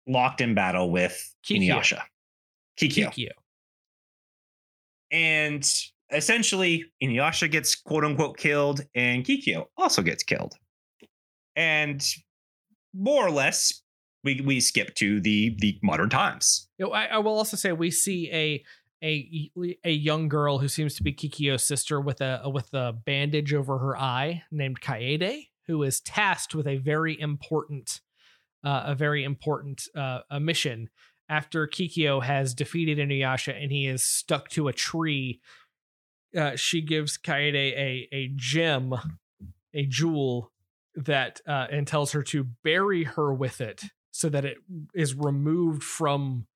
[0.07, 1.75] locked in battle with Kikyo.
[1.75, 2.03] Inuyasha.
[2.81, 3.13] Kikyo.
[3.13, 3.31] Kikyo.
[5.11, 5.71] And
[6.13, 10.55] essentially, Inuyasha gets quote unquote killed, and Kikyo also gets killed.
[11.55, 12.05] And
[12.95, 13.83] more or less,
[14.25, 16.69] we we skip to the the modern times.
[16.79, 18.65] You know, I, I will also say we see a
[19.03, 19.51] a
[19.85, 23.79] a young girl who seems to be Kikyo's sister with a with a bandage over
[23.79, 28.01] her eye named Kaede, who is tasked with a very important
[28.65, 30.89] uh, a very important uh, a mission
[31.29, 35.41] after Kikyo has defeated Inuyasha and he is stuck to a tree.
[36.37, 38.95] Uh, she gives Kaede a a gem,
[39.75, 40.53] a jewel
[40.95, 44.59] that uh, and tells her to bury her with it so that it
[44.95, 46.47] is removed from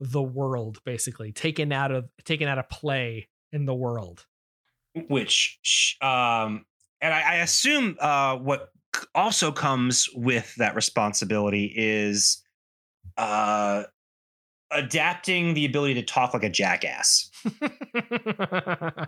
[0.00, 4.26] the world basically taken out of taken out of play in the world
[5.08, 5.58] Which,
[6.02, 6.66] um,
[7.00, 8.70] and I, I assume uh, what
[9.14, 12.42] also comes with that responsibility is
[13.16, 13.84] uh,
[14.70, 17.30] adapting the ability to talk like a jackass.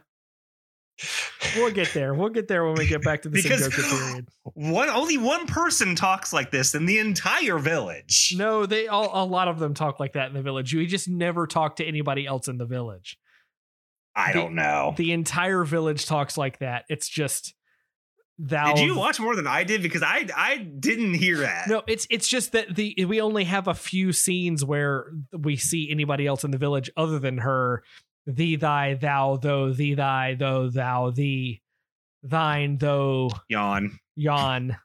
[1.57, 4.89] we'll get there we'll get there when we get back to the Because- period One
[4.89, 8.35] only one person talks like this in the entire village.
[8.37, 11.09] no they all a lot of them talk like that in the village you just
[11.09, 13.19] never talk to anybody else in the village
[14.15, 14.95] I the- don't know.
[14.97, 17.55] the entire village talks like that it's just
[18.39, 19.81] thou Did you watch more than I did?
[19.83, 21.69] Because I I didn't hear that.
[21.69, 25.89] No, it's it's just that the we only have a few scenes where we see
[25.89, 27.85] anybody else in the village other than her.
[28.27, 31.61] Thee, thy, thou, though, thee, thy, though, thou, thee,
[32.23, 33.99] thine, though, Yawn.
[34.17, 34.77] yon.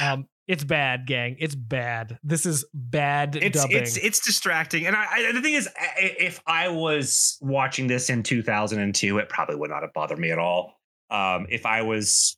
[0.00, 1.36] Um, it's bad, gang.
[1.38, 2.18] It's bad.
[2.22, 3.76] This is bad It's dubbing.
[3.78, 8.22] it's it's distracting, and I, I the thing is, if I was watching this in
[8.22, 10.80] 2002, it probably would not have bothered me at all.
[11.10, 12.36] Um, if I was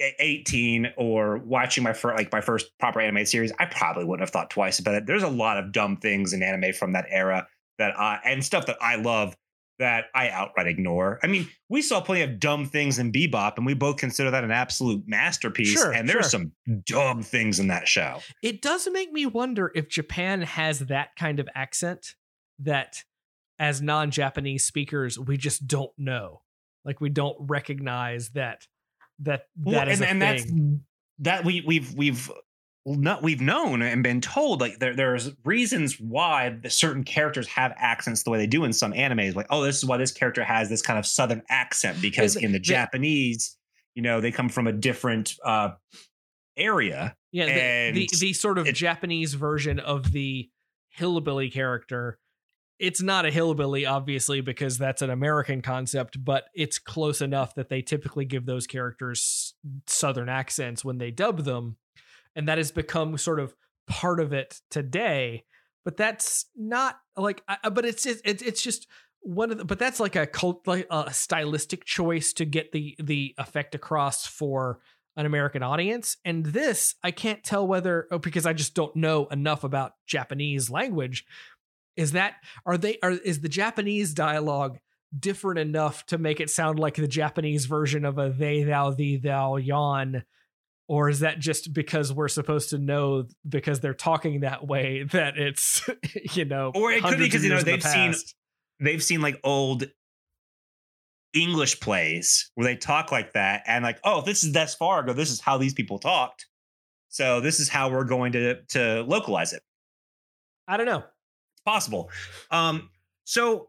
[0.00, 4.30] 18 or watching my first like my first proper anime series, I probably wouldn't have
[4.30, 5.06] thought twice about it.
[5.06, 7.46] There's a lot of dumb things in anime from that era
[7.78, 9.36] that I and stuff that I love
[9.78, 11.18] that I outright ignore.
[11.22, 14.44] I mean, we saw plenty of dumb things in Bebop, and we both consider that
[14.44, 15.72] an absolute masterpiece.
[15.72, 16.40] Sure, and there's sure.
[16.40, 16.52] some
[16.86, 18.20] dumb things in that show.
[18.42, 22.14] it does make me wonder if Japan has that kind of accent
[22.60, 23.02] that
[23.58, 26.42] as non-Japanese speakers we just don't know.
[26.84, 28.66] Like we don't recognize that
[29.20, 30.82] that Well, that is and, a and thing.
[31.18, 32.30] that's that we we've we've
[32.86, 37.72] not we've known and been told like there there's reasons why the certain characters have
[37.76, 40.44] accents the way they do in some animes like oh this is why this character
[40.44, 43.56] has this kind of southern accent because in the the- Japanese
[43.94, 45.70] you know they come from a different uh
[46.56, 50.50] area Yeah, the, the the sort of it- Japanese version of the
[50.90, 52.18] hillbilly character.
[52.80, 57.68] It's not a hillbilly, obviously, because that's an American concept, but it's close enough that
[57.68, 59.54] they typically give those characters
[59.86, 61.76] Southern accents when they dub them.
[62.36, 63.54] And that has become sort of
[63.86, 65.44] part of it today.
[65.84, 68.86] But that's not like, I- but it's, it's, it's just
[69.20, 72.96] one of the, but that's like a cult, like a stylistic choice to get the,
[73.02, 74.80] the effect across for
[75.16, 76.16] an American audience.
[76.24, 80.70] And this, I can't tell whether oh, because I just don't know enough about Japanese
[80.70, 81.24] language.
[81.96, 82.34] Is that
[82.66, 84.78] are they are is the Japanese dialogue
[85.16, 89.16] different enough to make it sound like the Japanese version of a they thou thee
[89.16, 90.24] thou yon?
[90.86, 95.38] Or is that just because we're supposed to know because they're talking that way that
[95.38, 95.88] it's
[96.34, 98.14] you know Or it could be because, you know, in the they've seen-
[98.80, 99.84] they've seen like old
[101.32, 105.12] English plays where they talk like that and like, oh, this is Des Fargo.
[105.12, 106.46] This is how these people talked.
[107.08, 109.62] So this is how we're going to to localize it.
[110.66, 110.98] I don't know.
[110.98, 112.10] it's Possible.
[112.50, 112.90] Um,
[113.24, 113.68] so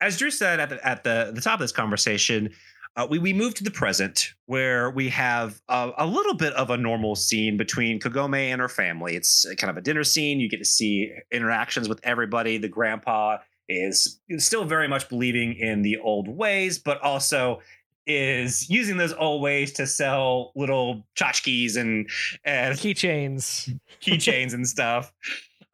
[0.00, 2.50] as Drew said at the at the, the top of this conversation,
[2.96, 6.68] uh, we we move to the present where we have a, a, little bit of
[6.68, 9.16] a normal scene between Kagome and her family.
[9.16, 10.40] It's kind of a dinner scene.
[10.40, 12.58] You get to see interactions with everybody.
[12.58, 17.60] The grandpa is still very much believing in the old ways, but also
[18.06, 22.10] is using those old ways to sell little tchotchkes and
[22.44, 25.12] and keychains, keychains and stuff.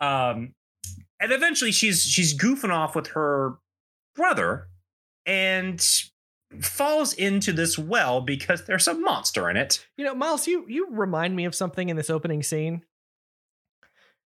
[0.01, 0.55] Um,
[1.19, 3.55] and eventually she's she's goofing off with her
[4.15, 4.69] brother
[5.27, 5.85] and
[6.61, 9.87] falls into this well because there's a monster in it.
[9.97, 12.83] You know, Miles, you you remind me of something in this opening scene.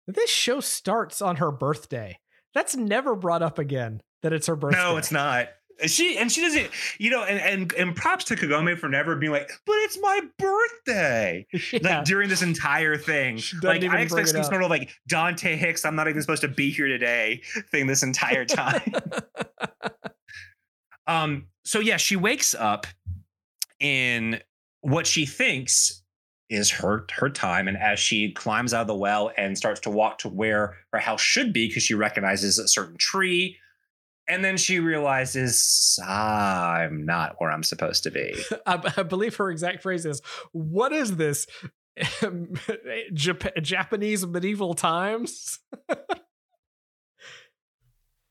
[0.07, 2.19] This show starts on her birthday.
[2.55, 4.79] That's never brought up again that it's her birthday.
[4.79, 5.49] No, it's not.
[5.87, 9.33] She and she doesn't, you know, and and, and props to Kagome for never being
[9.33, 11.47] like, but it's my birthday.
[11.73, 11.99] Yeah.
[11.99, 13.41] Like during this entire thing.
[13.63, 16.71] Like I expect some sort of like Dante Hicks, I'm not even supposed to be
[16.71, 18.93] here today thing this entire time.
[21.07, 22.87] um, so yeah, she wakes up
[23.81, 24.41] in
[24.81, 26.03] what she thinks
[26.51, 29.91] is her her time and as she climbs out of the well and starts to
[29.91, 33.57] walk to where her house should be because she recognizes a certain tree
[34.29, 38.35] and then she realizes I'm not where I'm supposed to be.
[38.67, 40.23] I, believe her exact phrase is,
[40.53, 41.47] "What is this?
[42.01, 45.59] Jap- Japanese medieval times?"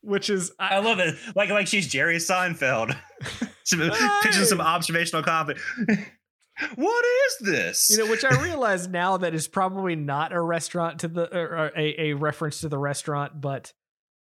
[0.02, 1.16] Which is I, I, love it.
[1.34, 2.96] Like like she's Jerry Seinfeld,
[4.22, 5.60] pitching some observational comedy.
[6.74, 7.90] what is this?
[7.90, 11.70] You know, which I realize now that is probably not a restaurant to the or
[11.76, 13.72] a, a reference to the restaurant, but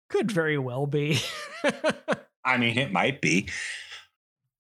[0.10, 1.20] could very well be.
[2.46, 3.50] I mean, it might be.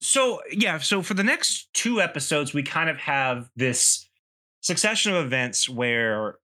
[0.01, 4.07] So, yeah, so for the next two episodes, we kind of have this
[4.61, 6.35] succession of events where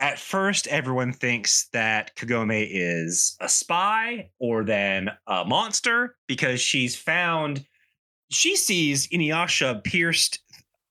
[0.00, 6.96] at first everyone thinks that Kagome is a spy or then a monster because she's
[6.96, 7.64] found
[8.30, 10.40] she sees Inuyasha pierced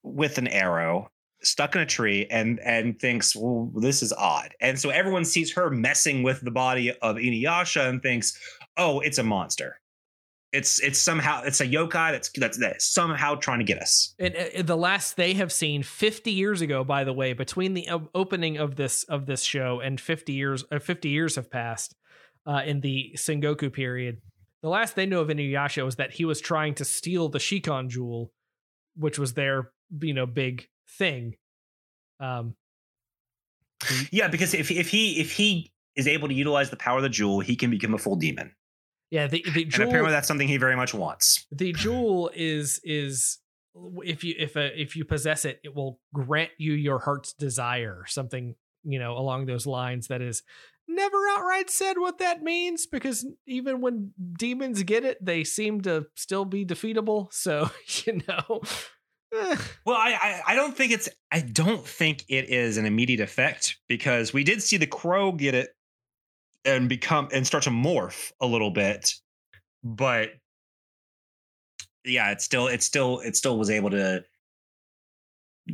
[0.04, 4.54] with an arrow stuck in a tree and and thinks, well, this is odd.
[4.62, 8.39] And so everyone sees her messing with the body of Inuyasha and thinks,
[8.78, 9.80] oh, it's a monster.
[10.54, 14.14] It's it's somehow it's a yokai that's that's, that's somehow trying to get us.
[14.18, 17.90] And uh, the last they have seen 50 years ago, by the way, between the
[18.16, 21.96] opening of this of this show and 50 years uh, 50 years have passed
[22.46, 24.22] uh, in the Sengoku period.
[24.64, 27.90] The last they know of Inuyasha was that he was trying to steal the Shikon
[27.90, 28.32] jewel,
[28.96, 31.36] which was their you know big thing.
[32.20, 32.56] Um,
[34.12, 37.10] yeah, because if if he if he is able to utilize the power of the
[37.10, 38.54] jewel, he can become a full demon.
[39.10, 41.46] Yeah, the the jewel, and apparently that's something he very much wants.
[41.52, 43.39] The jewel is is
[44.04, 48.04] if you if a, if you possess it, it will grant you your heart's desire,
[48.08, 50.08] something you know along those lines.
[50.08, 50.43] That is
[50.88, 56.08] never outright said what that means because even when demons get it, they seem to
[56.15, 57.32] still be defeatable.
[57.32, 57.70] So
[58.06, 58.62] you know,
[59.34, 59.58] eh.
[59.86, 63.78] well, I, I, I don't think it's I don't think it is an immediate effect
[63.88, 65.70] because we did see the crow get it
[66.67, 69.13] and become and start to morph a little bit,
[69.84, 70.32] but
[72.06, 74.23] yeah, it still it still it still was able to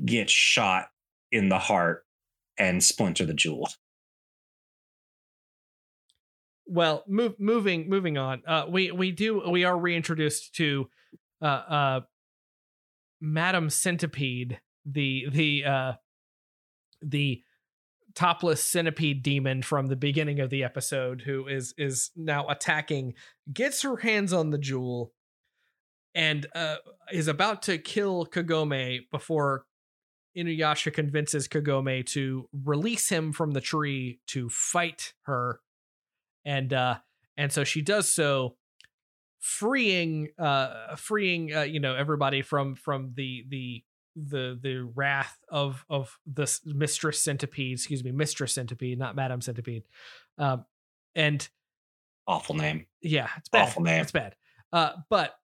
[0.05, 0.87] get shot
[1.31, 2.05] in the heart
[2.57, 3.69] and splinter the jewel.
[6.65, 8.43] Well, move, moving moving on.
[8.47, 10.89] Uh, we we do we are reintroduced to
[11.41, 12.01] uh, uh,
[13.19, 15.93] Madam Centipede, the the uh
[17.01, 17.43] the
[18.15, 23.13] topless centipede demon from the beginning of the episode who is is now attacking
[23.51, 25.11] gets her hands on the jewel
[26.13, 26.75] and uh
[27.11, 29.65] is about to kill Kagome before
[30.37, 35.59] Inuyasha convinces Kagome to release him from the tree to fight her.
[36.45, 36.97] And uh
[37.37, 38.55] and so she does so
[39.39, 43.83] freeing uh freeing uh, you know everybody from from the the
[44.15, 49.83] the the wrath of of this mistress centipede excuse me mistress centipede not madam centipede
[50.37, 50.65] um
[51.15, 51.49] and
[52.27, 52.85] awful name.
[53.01, 53.63] Yeah it's bad.
[53.63, 54.01] Awful name.
[54.01, 54.35] It's bad.
[54.71, 55.35] Uh but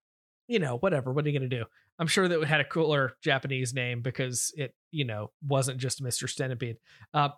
[0.47, 1.65] you know whatever what are you gonna do?
[1.97, 6.03] I'm sure that it had a cooler japanese name because it you know wasn't just
[6.03, 6.77] mr centipede.
[7.13, 7.29] Uh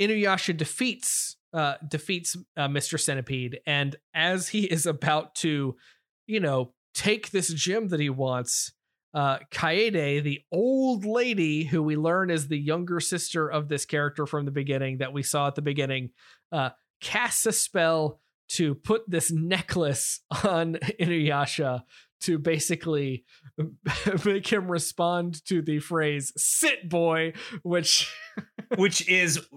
[0.00, 3.00] inuyasha defeats uh, defeats uh, Mr.
[3.00, 5.74] Centipede, and as he is about to,
[6.26, 8.72] you know, take this gem that he wants,
[9.16, 14.26] uh, Kaede, the old lady who we learn is the younger sister of this character
[14.26, 16.10] from the beginning that we saw at the beginning,
[16.52, 21.80] uh, casts a spell to put this necklace on Inuyasha
[22.20, 23.24] to basically
[24.24, 28.14] make him respond to the phrase "sit boy," which
[28.76, 29.48] which is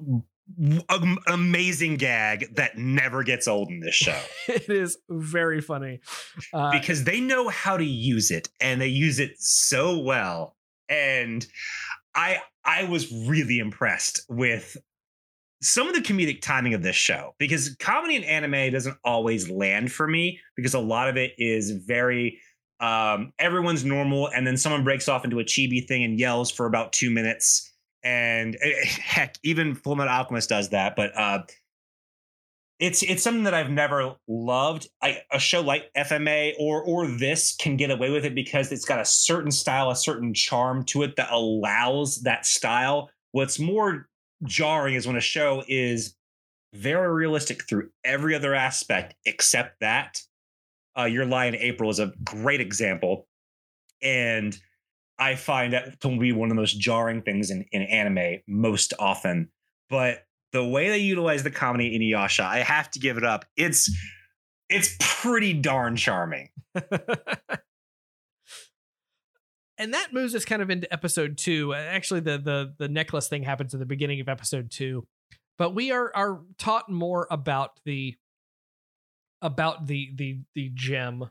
[1.28, 4.20] amazing gag that never gets old in this show.
[4.48, 6.00] it is very funny
[6.54, 10.56] uh, because they know how to use it and they use it so well.
[10.90, 11.46] And
[12.16, 14.78] I I was really impressed with
[15.62, 19.92] some of the comedic timing of this show because comedy and anime doesn't always land
[19.92, 22.40] for me because a lot of it is very
[22.80, 26.66] um, everyone's normal and then someone breaks off into a chibi thing and yells for
[26.66, 27.69] about two minutes
[28.04, 31.42] and eh, heck even fullmetal alchemist does that but uh,
[32.80, 34.88] it's it's something that I've never loved.
[35.04, 38.86] I, a show like FMA or or this can get away with it because it's
[38.86, 43.10] got a certain style, a certain charm to it that allows that style.
[43.34, 44.08] What's more
[44.46, 46.16] jarring is when a show is
[46.74, 50.22] very realistic through every other aspect except that.
[50.98, 53.28] Uh, Your Lie in April is a great example,
[54.02, 54.58] and
[55.20, 58.94] I find that to be one of the most jarring things in, in anime most
[59.00, 59.50] often.
[59.90, 63.46] But the way they utilize the comedy in Yasha, I have to give it up.
[63.56, 63.92] It's
[64.70, 66.50] it's pretty darn charming.
[69.78, 71.74] and that moves us kind of into episode two.
[71.74, 75.08] Actually, the the the necklace thing happens at the beginning of episode two,
[75.58, 78.16] but we are are taught more about the
[79.42, 81.24] about the the the gem,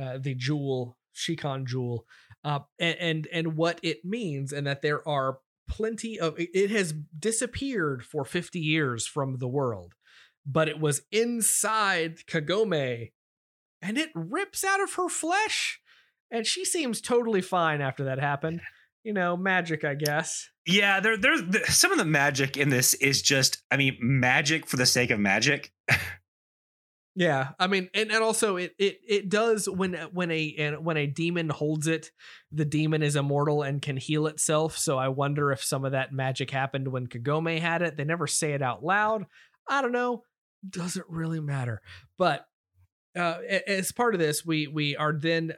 [0.00, 2.06] uh, the jewel, Shikon jewel,
[2.48, 5.38] uh, and, and and what it means, and that there are
[5.68, 9.92] plenty of it has disappeared for 50 years from the world
[10.46, 13.10] but it was inside kagome
[13.82, 15.78] and it rips out of her flesh
[16.30, 18.60] and she seems totally fine after that happened.
[19.04, 20.48] You know magic i guess.
[20.66, 24.76] Yeah there there's some of the magic in this is just i mean magic for
[24.76, 25.70] the sake of magic
[27.18, 31.08] Yeah, I mean, and, and also it it it does when when a when a
[31.08, 32.12] demon holds it,
[32.52, 34.78] the demon is immortal and can heal itself.
[34.78, 37.96] So I wonder if some of that magic happened when Kagome had it.
[37.96, 39.26] They never say it out loud.
[39.68, 40.22] I don't know.
[40.70, 41.82] Doesn't really matter.
[42.18, 42.46] But
[43.18, 45.54] uh, as part of this, we we are then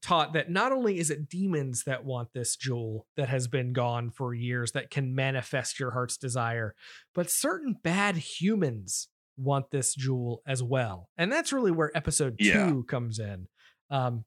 [0.00, 4.10] taught that not only is it demons that want this jewel that has been gone
[4.10, 6.74] for years that can manifest your heart's desire,
[7.14, 11.08] but certain bad humans want this jewel as well.
[11.16, 12.72] And that's really where episode two yeah.
[12.88, 13.48] comes in.
[13.90, 14.24] Um,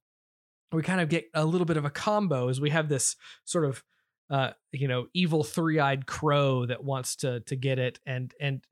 [0.72, 3.66] we kind of get a little bit of a combo as we have this sort
[3.66, 3.84] of
[4.30, 8.64] uh, you know, evil three-eyed crow that wants to to get it and and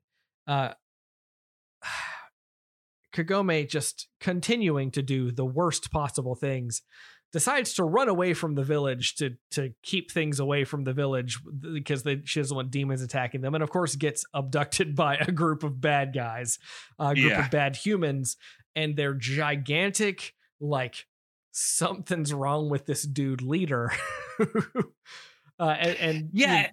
[0.46, 0.70] uh
[3.14, 6.82] Kagome just continuing to do the worst possible things
[7.34, 11.40] decides to run away from the village to to keep things away from the village
[11.74, 15.32] because they, she doesn't want demons attacking them, and of course gets abducted by a
[15.32, 16.60] group of bad guys,
[16.96, 17.44] a group yeah.
[17.44, 18.36] of bad humans,
[18.76, 20.32] and they're gigantic.
[20.60, 21.06] Like
[21.50, 23.90] something's wrong with this dude leader,
[24.38, 24.44] uh,
[25.58, 26.60] and, and yeah.
[26.60, 26.66] You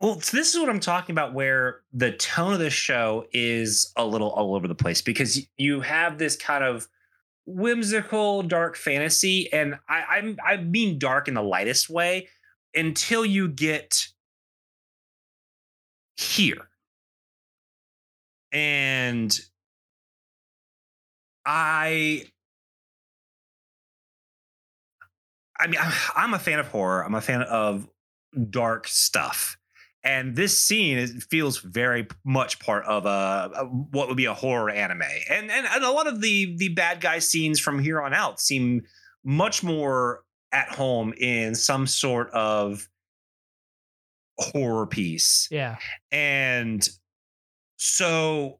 [0.00, 3.92] well, so this is what I'm talking about, where the tone of the show is
[3.96, 6.88] a little all over the place because you have this kind of
[7.50, 12.28] whimsical dark fantasy, and I, I'm I mean dark in the lightest way
[12.74, 14.08] until you get
[16.16, 16.68] here.
[18.52, 19.38] And
[21.44, 22.24] I
[25.58, 25.80] I mean
[26.16, 27.04] I'm a fan of horror.
[27.04, 27.88] I'm a fan of
[28.50, 29.56] dark stuff
[30.02, 34.24] and this scene is, feels very much part of uh, a, a, what would be
[34.24, 35.02] a horror anime.
[35.28, 38.40] And, and and a lot of the the bad guy scenes from here on out
[38.40, 38.82] seem
[39.24, 40.22] much more
[40.52, 42.88] at home in some sort of
[44.38, 45.48] horror piece.
[45.50, 45.76] Yeah.
[46.10, 46.86] And
[47.76, 48.58] so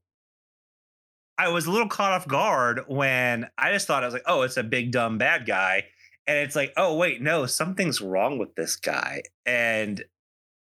[1.37, 4.43] i was a little caught off guard when i just thought i was like oh
[4.43, 5.85] it's a big dumb bad guy.
[6.27, 9.23] And it's like oh wait no something's wrong with this guy.
[9.47, 10.05] And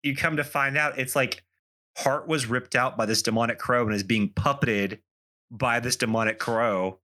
[0.04, 1.44] you come to find out it's like
[1.98, 5.00] heart was ripped out by this demonic crow and is being puppeted
[5.50, 7.00] by this demonic crow.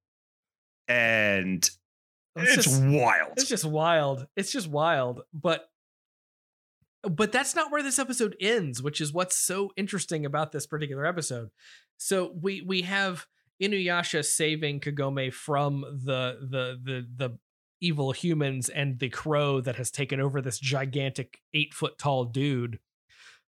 [0.87, 1.69] And
[2.35, 3.33] it's, it's just, wild.
[3.35, 4.27] it's just wild.
[4.35, 5.21] It's just wild.
[5.33, 5.69] But
[7.03, 11.05] but that's not where this episode ends which is what's so interesting about this particular
[11.05, 11.49] episode.
[11.97, 13.27] So we we have
[13.61, 17.37] inuyasha saving kagome from the the the the
[17.79, 22.79] evil humans and the crow that has taken over this gigantic eight foot tall dude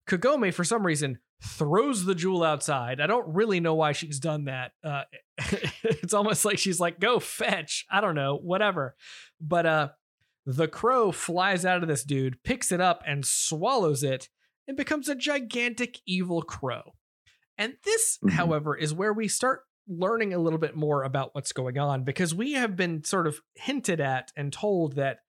[0.09, 2.99] Kagome, for some reason, throws the jewel outside.
[2.99, 4.71] I don't really know why she's done that.
[4.83, 5.03] Uh,
[5.83, 7.85] it's almost like she's like, go fetch.
[7.91, 8.95] I don't know, whatever.
[9.39, 9.89] But uh,
[10.45, 14.29] the crow flies out of this dude, picks it up, and swallows it,
[14.67, 16.95] and becomes a gigantic evil crow.
[17.57, 18.35] And this, mm-hmm.
[18.35, 22.33] however, is where we start learning a little bit more about what's going on because
[22.33, 25.19] we have been sort of hinted at and told that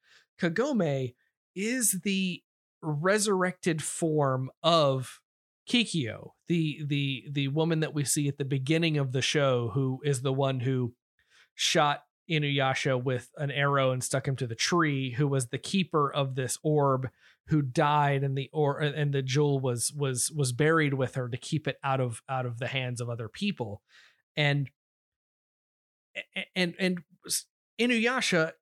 [0.40, 1.14] Kagome
[1.54, 2.42] is the
[2.82, 5.20] resurrected form of
[5.68, 10.00] Kikyo, the the the woman that we see at the beginning of the show who
[10.04, 10.94] is the one who
[11.54, 16.12] shot Inuyasha with an arrow and stuck him to the tree who was the keeper
[16.12, 17.08] of this orb
[17.48, 21.36] who died and the or and the jewel was was was buried with her to
[21.36, 23.82] keep it out of out of the hands of other people.
[24.36, 24.70] And
[26.54, 26.98] and and
[27.80, 28.52] Inuyasha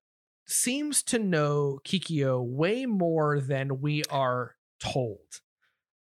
[0.48, 5.40] seems to know Kikyo way more than we are told.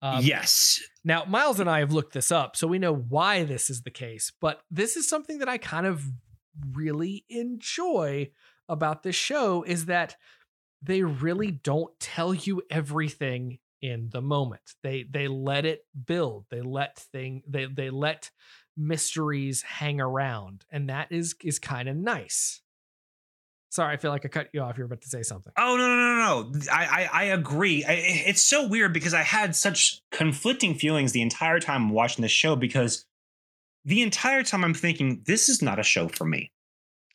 [0.03, 0.81] Um, yes.
[1.03, 3.91] Now, Miles and I have looked this up, so we know why this is the
[3.91, 6.05] case, but this is something that I kind of
[6.73, 8.31] really enjoy
[8.69, 10.17] about this show is that
[10.83, 14.75] they really don't tell you everything in the moment.
[14.83, 16.47] They they let it build.
[16.51, 18.31] They let thing they they let
[18.77, 22.61] mysteries hang around, and that is is kind of nice.
[23.75, 24.79] Sorry, I feel like I cut you off.
[24.79, 25.53] You're about to say something.
[25.59, 26.61] Oh no no no no!
[26.73, 27.83] I I, I agree.
[27.83, 27.95] I,
[28.25, 32.55] it's so weird because I had such conflicting feelings the entire time watching this show
[32.55, 33.05] because
[33.85, 36.53] the entire time I'm thinking this is not a show for me,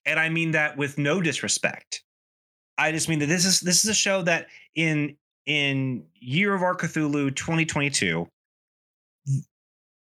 [0.06, 2.04] and I mean that with no disrespect.
[2.78, 6.62] I just mean that this is this is a show that in in Year of
[6.62, 8.28] Our Cthulhu 2022,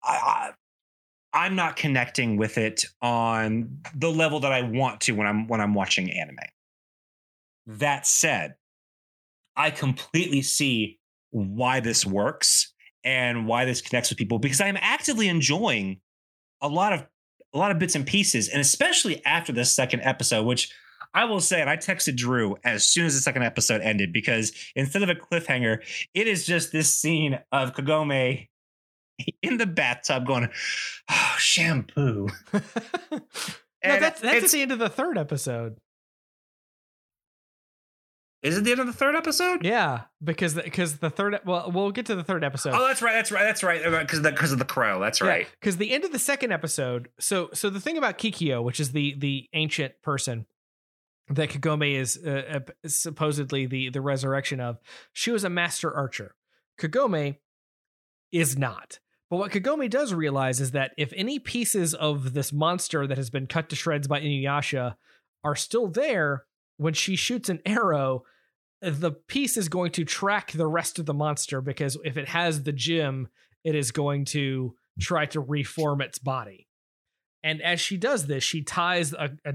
[0.02, 0.52] I,
[1.36, 5.60] I'm not connecting with it on the level that I want to when I'm when
[5.60, 6.38] I'm watching anime.
[7.68, 8.56] That said,
[9.56, 11.00] I completely see
[11.32, 12.74] why this works
[13.04, 16.00] and why this connects with people because I am actively enjoying
[16.62, 17.06] a lot of
[17.54, 20.72] a lot of bits and pieces and especially after this second episode which
[21.14, 24.52] I will say, and I texted Drew as soon as the second episode ended because
[24.76, 25.80] instead of a cliffhanger,
[26.14, 28.50] it is just this scene of Kagome
[29.42, 30.50] in the bathtub going,
[31.10, 32.30] oh, shampoo.
[32.54, 33.20] no,
[33.82, 35.78] that's that's at the end of the third episode.
[38.46, 39.66] Is it the end of the third episode?
[39.66, 42.74] Yeah, because because the, the, third well we'll get to the third episode.
[42.76, 43.82] Oh, that's right, that's right, that's right.
[43.84, 45.00] Because because of the crow.
[45.00, 45.48] That's right.
[45.60, 47.10] Because the end of the second episode.
[47.20, 50.46] So so the thing about Kikyo, which is the the ancient person
[51.30, 54.78] that Kagome is uh, uh, supposedly the the resurrection of,
[55.12, 56.36] she was a master archer.
[56.80, 57.38] Kagome
[58.32, 59.00] is not.
[59.30, 63.30] But what Kagome does realize is that if any pieces of this monster that has
[63.30, 64.96] been cut to shreds by Inuyasha
[65.44, 66.46] are still there,
[66.78, 68.24] when she shoots an arrow,
[68.82, 72.64] the piece is going to track the rest of the monster because if it has
[72.64, 73.30] the gem,
[73.64, 76.68] it is going to try to reform its body.
[77.44, 79.54] And as she does this, she ties a, a,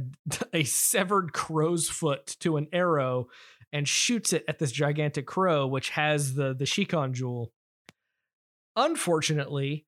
[0.58, 3.28] a severed crow's foot to an arrow
[3.72, 7.52] and shoots it at this gigantic crow, which has the the Shikon jewel
[8.80, 9.84] unfortunately,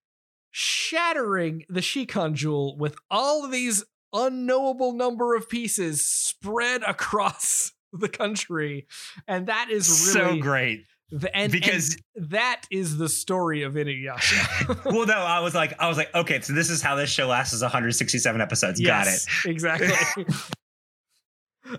[0.51, 8.09] shattering the Shikon jewel with all of these unknowable number of pieces spread across the
[8.09, 8.87] country.
[9.27, 10.85] And that is really so great.
[11.11, 14.85] The, and, because and that is the story of Inuyasha.
[14.93, 17.27] well, no, I was like, I was like, okay, so this is how this show
[17.27, 18.81] lasts is 167 episodes.
[18.81, 19.51] Yes, Got it.
[19.51, 20.27] Exactly.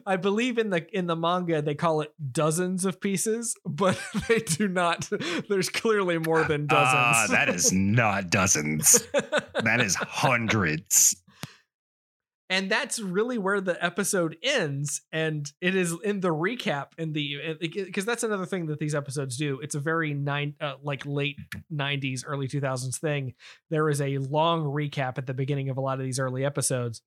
[0.06, 4.40] I believe in the in the manga they call it dozens of pieces, but they
[4.40, 5.10] do not.
[5.50, 7.30] There's clearly more than ah, dozens.
[7.30, 9.06] Uh, that is not dozens.
[9.64, 11.16] that is hundreds.
[12.50, 17.58] And that's really where the episode ends, and it is in the recap in the
[17.60, 19.60] because that's another thing that these episodes do.
[19.62, 21.38] It's a very nine uh, like late
[21.74, 23.34] '90s, early 2000s thing.
[23.72, 27.02] There is a long recap at the beginning of a lot of these early episodes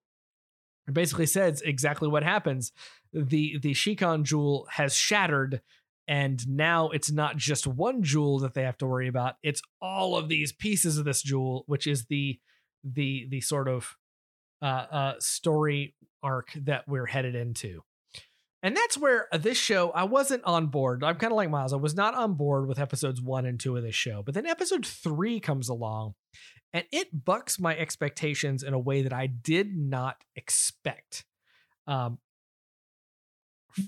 [0.88, 2.72] it basically says exactly what happens.
[3.12, 5.62] The the Shikon jewel has shattered,
[6.06, 9.36] and now it's not just one jewel that they have to worry about.
[9.42, 12.38] It's all of these pieces of this jewel, which is the
[12.84, 13.96] the the sort of
[14.62, 17.82] uh, uh, story arc that we're headed into.
[18.62, 21.04] And that's where this show, I wasn't on board.
[21.04, 21.72] I'm kind of like Miles.
[21.72, 24.22] I was not on board with episodes one and two of this show.
[24.24, 26.14] But then episode three comes along
[26.76, 31.24] and it bucks my expectations in a way that I did not expect.
[31.86, 32.18] Um,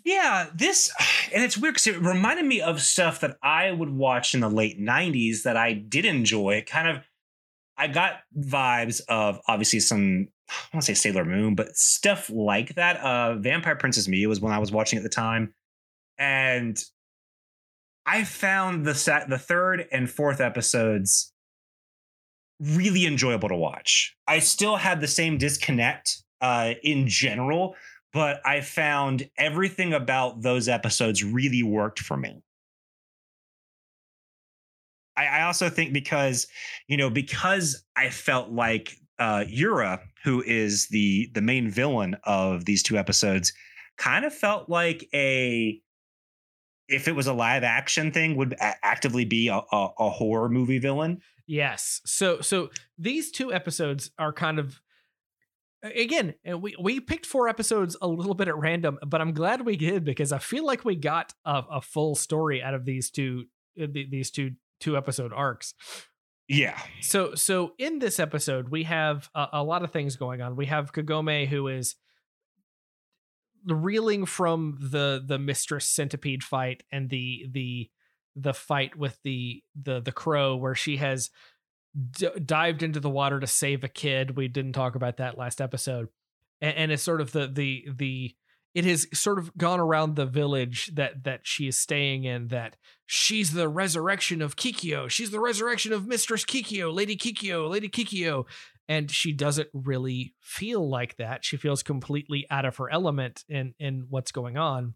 [0.06, 0.90] yeah, this
[1.34, 4.48] and it's weird because it reminded me of stuff that I would watch in the
[4.48, 6.64] late '90s that I did enjoy.
[6.66, 7.04] Kind of,
[7.76, 12.74] I got vibes of obviously some I want to say Sailor Moon, but stuff like
[12.76, 12.96] that.
[13.00, 15.52] Uh, Vampire Princess Miyu was when I was watching at the time,
[16.16, 16.82] and
[18.06, 21.34] I found the set the third and fourth episodes
[22.60, 24.16] really enjoyable to watch.
[24.26, 27.74] I still had the same disconnect uh, in general,
[28.12, 32.42] but I found everything about those episodes really worked for me.
[35.16, 36.46] I, I also think because,
[36.86, 42.64] you know, because I felt like uh, Yura, who is the the main villain of
[42.64, 43.52] these two episodes,
[43.96, 45.80] kind of felt like a
[46.88, 50.78] if it was a live action thing, would actively be a, a, a horror movie
[50.78, 51.20] villain.
[51.48, 52.02] Yes.
[52.04, 52.68] So so
[52.98, 54.80] these two episodes are kind of
[55.82, 59.76] again, we we picked four episodes a little bit at random, but I'm glad we
[59.76, 63.46] did because I feel like we got a, a full story out of these two
[63.82, 65.74] uh, these two two episode arcs.
[66.48, 66.78] Yeah.
[67.00, 70.54] So so in this episode we have a, a lot of things going on.
[70.54, 71.96] We have Kagome who is
[73.66, 77.90] reeling from the the mistress centipede fight and the the
[78.40, 81.30] the fight with the the the crow where she has
[82.10, 84.36] d- dived into the water to save a kid.
[84.36, 86.08] We didn't talk about that last episode,
[86.60, 88.34] and, and it's sort of the the the
[88.74, 92.76] it has sort of gone around the village that that she is staying in that
[93.06, 95.08] she's the resurrection of Kikyo.
[95.08, 98.44] She's the resurrection of Mistress Kikyo, Lady Kikyo, Lady Kikyo.
[98.90, 101.44] And she doesn't really feel like that.
[101.44, 104.94] She feels completely out of her element in in what's going on.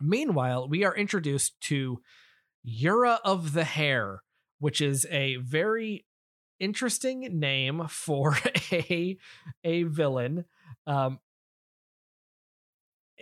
[0.00, 2.00] Meanwhile, we are introduced to
[2.62, 4.22] Yura of the Hair,
[4.58, 6.06] which is a very
[6.60, 8.38] interesting name for
[8.72, 9.18] a
[9.64, 10.44] a villain.
[10.86, 11.18] Um,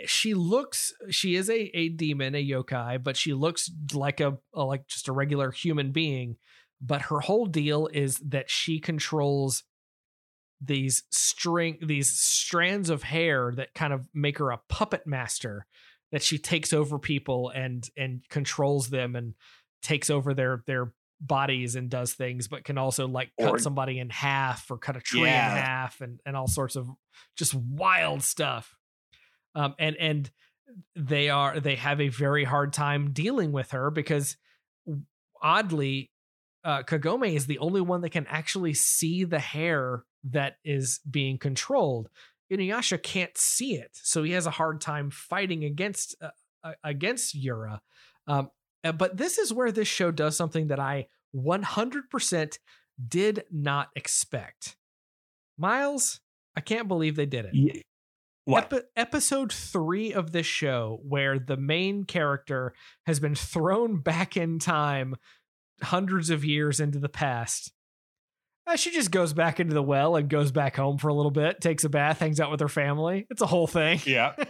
[0.06, 4.62] she looks she is a a demon, a yokai, but she looks like a, a
[4.62, 6.36] like just a regular human being.
[6.80, 9.64] But her whole deal is that she controls
[10.60, 15.66] these string these strands of hair that kind of make her a puppet master
[16.12, 19.34] that she takes over people and and controls them and
[19.82, 20.92] takes over their their
[21.22, 24.96] bodies and does things but can also like cut Or- somebody in half or cut
[24.96, 25.50] a tree Yeah.
[25.58, 26.88] in half and and all sorts of
[27.36, 28.74] just wild stuff
[29.54, 30.30] um and and
[30.96, 34.36] they are they have a very hard time dealing with her because
[35.42, 36.10] oddly
[36.64, 41.38] uh Kagome is the only one that can actually see the hair that is being
[41.38, 42.08] controlled
[42.50, 46.30] Inuyasha can't see it, so he has a hard time fighting against uh,
[46.64, 47.80] uh, against Yura.
[48.26, 48.50] Um,
[48.84, 52.58] uh, but this is where this show does something that I 100%
[53.08, 54.76] did not expect.
[55.58, 56.20] Miles,
[56.56, 57.54] I can't believe they did it.
[57.54, 57.80] Yeah.
[58.58, 62.74] Epi- episode three of this show, where the main character
[63.06, 65.14] has been thrown back in time
[65.82, 67.72] hundreds of years into the past.
[68.66, 71.30] Uh, she just goes back into the well and goes back home for a little
[71.30, 73.26] bit, takes a bath, hangs out with her family.
[73.30, 74.00] It's a whole thing.
[74.04, 74.34] yeah.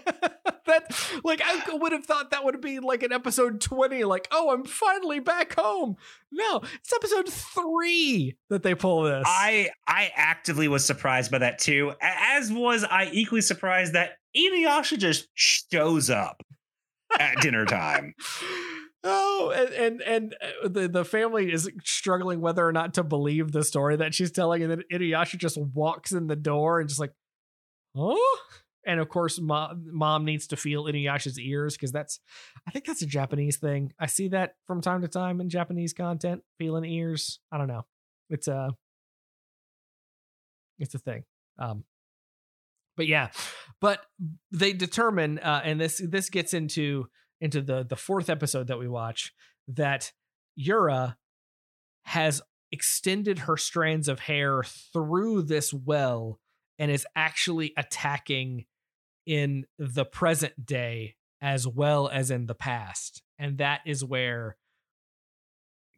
[0.66, 0.94] that
[1.24, 4.64] like I would have thought that would be like an episode 20 like oh I'm
[4.64, 5.96] finally back home.
[6.30, 9.24] No, it's episode 3 that they pull this.
[9.26, 11.92] I I actively was surprised by that too.
[12.00, 16.42] As was I equally surprised that Inuyasha just shows up
[17.18, 18.14] at dinner time.
[19.02, 23.50] Oh, and and and uh, the the family is struggling whether or not to believe
[23.50, 27.00] the story that she's telling, and then Inuyasha just walks in the door and just
[27.00, 27.14] like,
[27.96, 28.38] oh,
[28.86, 32.20] and of course, mom mom needs to feel Inuyasha's ears because that's,
[32.68, 33.92] I think that's a Japanese thing.
[33.98, 37.40] I see that from time to time in Japanese content, feeling ears.
[37.50, 37.86] I don't know,
[38.28, 38.70] it's a,
[40.78, 41.24] it's a thing.
[41.58, 41.84] Um,
[42.98, 43.28] but yeah,
[43.80, 44.04] but
[44.50, 47.06] they determine, uh, and this this gets into
[47.40, 49.32] into the the fourth episode that we watch
[49.68, 50.12] that
[50.56, 51.16] Yura
[52.04, 56.38] has extended her strands of hair through this well
[56.78, 58.64] and is actually attacking
[59.26, 63.22] in the present day as well as in the past.
[63.38, 64.56] And that is where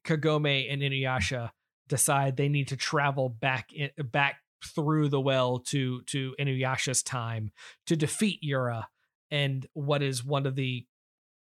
[0.05, 1.51] Kagome and Inuyasha
[1.89, 7.51] decide they need to travel back in, back through the well to to Inuyasha's time
[7.87, 8.89] to defeat Yura
[9.31, 10.87] and what is one of the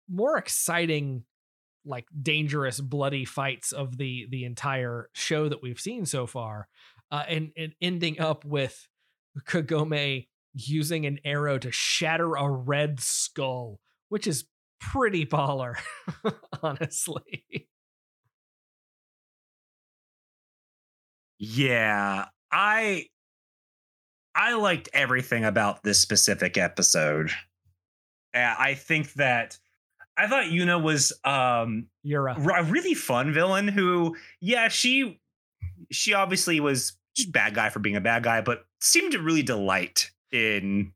[0.10, 1.24] more exciting
[1.86, 6.68] like dangerous bloody fights of the the entire show that we've seen so far
[7.12, 8.88] uh, and, and ending up with
[9.48, 13.80] kagome using an arrow to shatter a red skull
[14.10, 14.46] which is
[14.80, 15.76] pretty baller
[16.64, 17.68] honestly
[21.38, 23.08] Yeah, I
[24.34, 27.32] I liked everything about this specific episode.
[28.34, 29.58] I think that
[30.18, 32.36] I thought Yuna was um Yura.
[32.58, 35.20] a really fun villain who yeah, she
[35.92, 39.44] she obviously was just bad guy for being a bad guy, but seemed to really
[39.44, 40.92] delight in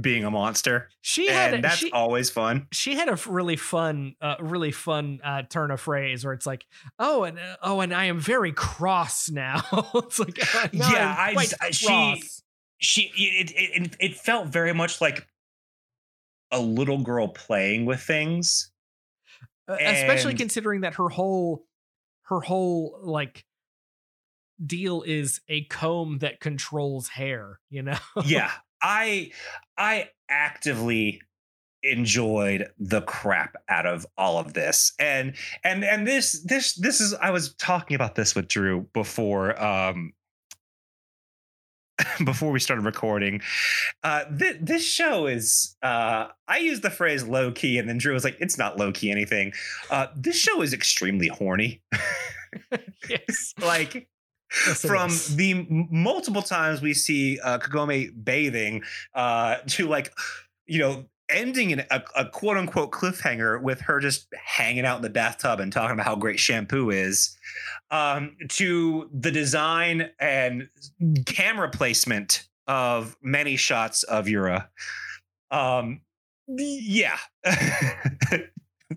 [0.00, 0.88] being a monster.
[1.02, 2.66] She had And a, that's she, always fun.
[2.72, 6.66] she had a really fun uh really fun uh turn of phrase where it's like
[6.98, 9.62] oh and uh, oh and i am very cross now
[9.94, 10.36] it's like
[10.72, 12.40] now Yeah, I she- cross.
[12.80, 15.26] She it it it felt very much like
[16.54, 18.70] a little girl playing with things.
[19.68, 21.64] Uh, especially considering that her whole
[22.24, 23.44] her whole like
[24.64, 28.50] deal is a comb that controls hair you know yeah
[28.82, 29.30] i
[29.78, 31.20] i actively
[31.82, 35.34] enjoyed the crap out of all of this and
[35.64, 40.12] and and this this this is i was talking about this with drew before um
[42.24, 43.40] before we started recording
[44.02, 48.12] uh th- this show is uh i used the phrase low key and then drew
[48.14, 49.52] was like it's not low key anything
[49.90, 51.82] uh this show is extremely horny
[53.08, 53.54] yes.
[53.62, 54.08] like
[54.68, 55.34] Yes, from is.
[55.34, 58.82] the m- multiple times we see uh, Kagome bathing
[59.14, 60.12] uh, to like,
[60.66, 65.02] you know, ending in a, a quote unquote cliffhanger with her just hanging out in
[65.02, 67.36] the bathtub and talking about how great shampoo is,
[67.90, 70.68] um, to the design and
[71.26, 74.68] camera placement of many shots of Yura.
[75.50, 76.00] Um,
[76.48, 77.18] yeah.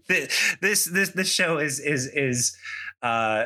[0.07, 2.57] this this this this show is is is
[3.01, 3.45] uh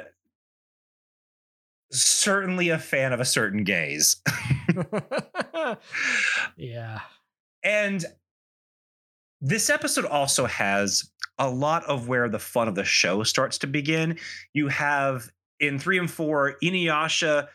[1.92, 4.18] certainly a fan of a certain gaze.
[6.58, 7.00] yeah.
[7.64, 8.06] And
[9.42, 13.68] this episode also has a lot of where the fun of the show starts to
[13.68, 14.18] begin.
[14.54, 15.30] You have
[15.60, 17.48] in three and four, Inuyasha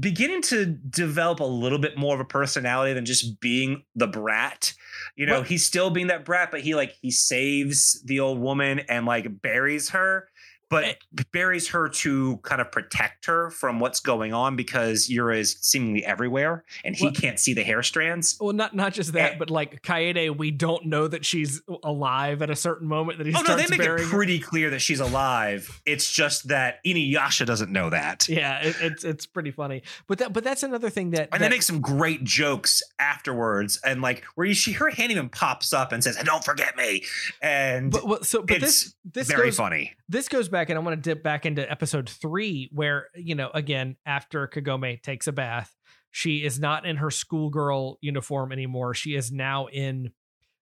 [0.00, 4.72] beginning to develop a little bit more of a personality than just being the brat.
[5.16, 8.38] You know, Well- he's still being that brat, but he like he saves the old
[8.38, 10.28] woman and like buries her.
[10.70, 10.96] But
[11.32, 16.04] buries her to kind of protect her from what's going on because Yura is seemingly
[16.04, 18.36] everywhere and he Well- can't see the hair strands.
[18.40, 19.36] Well, not not just that, Eh.
[19.38, 23.34] but like Kaede, we don't know that she's alive at a certain moment that he
[23.34, 23.98] Oh no, they make it her.
[23.98, 25.80] pretty clear that she's alive.
[25.86, 28.28] It's just that Inuyasha doesn't know that.
[28.28, 29.82] Yeah, it, it's it's pretty funny.
[30.08, 33.78] But that but that's another thing that, And that they make some great jokes afterwards,
[33.84, 37.04] and like where you, she her hand even pops up and says, "Don't forget me,"
[37.42, 39.92] and but, well, so but it's this this very goes funny.
[40.08, 43.50] this goes back and I want to dip back into episode three, where, you know,
[43.52, 45.74] again, after Kagome takes a bath,
[46.12, 48.94] she is not in her schoolgirl uniform anymore.
[48.94, 50.12] She is now in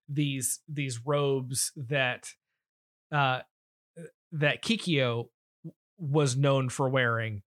[0.09, 2.29] these these robes that
[3.11, 3.41] uh
[4.31, 5.29] that Kikyo
[5.97, 7.43] was known for wearing.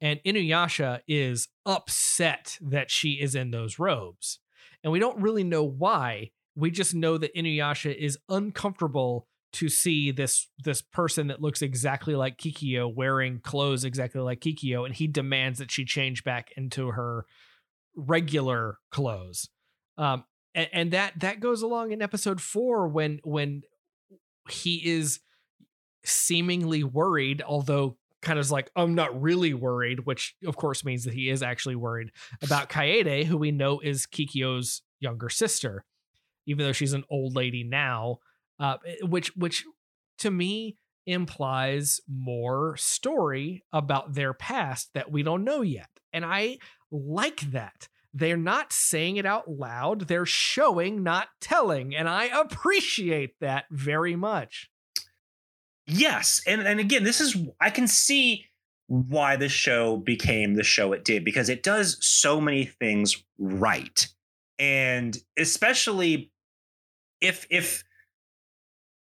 [0.00, 4.40] And Inuyasha is upset that she is in those robes.
[4.82, 6.30] And we don't really know why.
[6.56, 12.16] We just know that Inuyasha is uncomfortable to see this this person that looks exactly
[12.16, 16.88] like Kikyo wearing clothes exactly like Kikyo and he demands that she change back into
[16.88, 17.26] her
[17.94, 19.48] regular clothes.
[19.98, 20.24] Um
[20.54, 23.62] and, and that that goes along in episode 4 when when
[24.50, 25.20] he is
[26.04, 31.14] seemingly worried although kind of like I'm not really worried which of course means that
[31.14, 35.84] he is actually worried about Kaede who we know is Kikyo's younger sister
[36.46, 38.18] even though she's an old lady now
[38.58, 39.64] uh, which which
[40.18, 40.76] to me
[41.06, 46.56] implies more story about their past that we don't know yet and i
[46.94, 47.88] like that.
[48.14, 54.14] They're not saying it out loud they're showing not telling and i appreciate that very
[54.14, 54.70] much.
[55.86, 58.46] Yes, and and again, this is I can see
[58.86, 64.08] why the show became the show it did because it does so many things right,
[64.58, 66.30] and especially
[67.20, 67.84] if if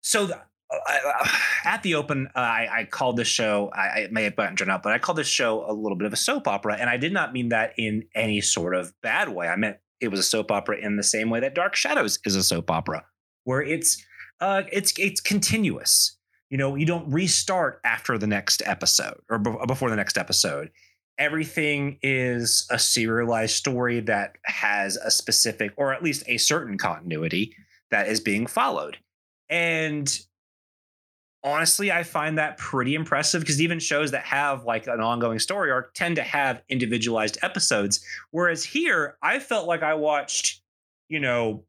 [0.02, 0.28] so.
[0.28, 0.42] The,
[0.72, 1.28] uh,
[1.66, 3.70] at the open, uh, I, I called this show.
[3.74, 6.06] I, I may have buttoned it up, but I called this show a little bit
[6.06, 9.28] of a soap opera, and I did not mean that in any sort of bad
[9.28, 9.50] way.
[9.50, 12.38] I meant it was a soap opera in the same way that Dark Shadows is
[12.38, 13.04] a soap opera,
[13.44, 14.02] where it's
[14.40, 16.18] uh, it's it's continuous
[16.52, 20.70] you know you don't restart after the next episode or be- before the next episode
[21.18, 27.56] everything is a serialized story that has a specific or at least a certain continuity
[27.90, 28.98] that is being followed
[29.52, 30.20] and
[31.44, 35.70] honestly i find that pretty impressive because even shows that have like an ongoing story
[35.70, 40.62] arc tend to have individualized episodes whereas here i felt like i watched
[41.10, 41.64] you know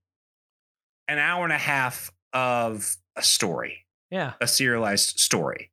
[1.09, 3.79] an hour and a half of a story
[4.11, 5.71] yeah a serialized story.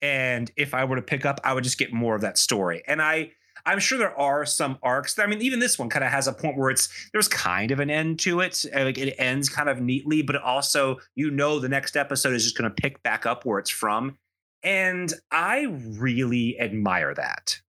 [0.00, 2.82] And if I were to pick up, I would just get more of that story.
[2.88, 3.30] And I
[3.64, 5.18] I'm sure there are some arcs.
[5.18, 7.80] I mean, even this one kind of has a point where it's there's kind of
[7.80, 8.64] an end to it.
[8.74, 12.56] Like it ends kind of neatly, but also you know the next episode is just
[12.56, 14.18] going to pick back up where it's from.
[14.62, 15.66] And I
[15.98, 17.60] really admire that.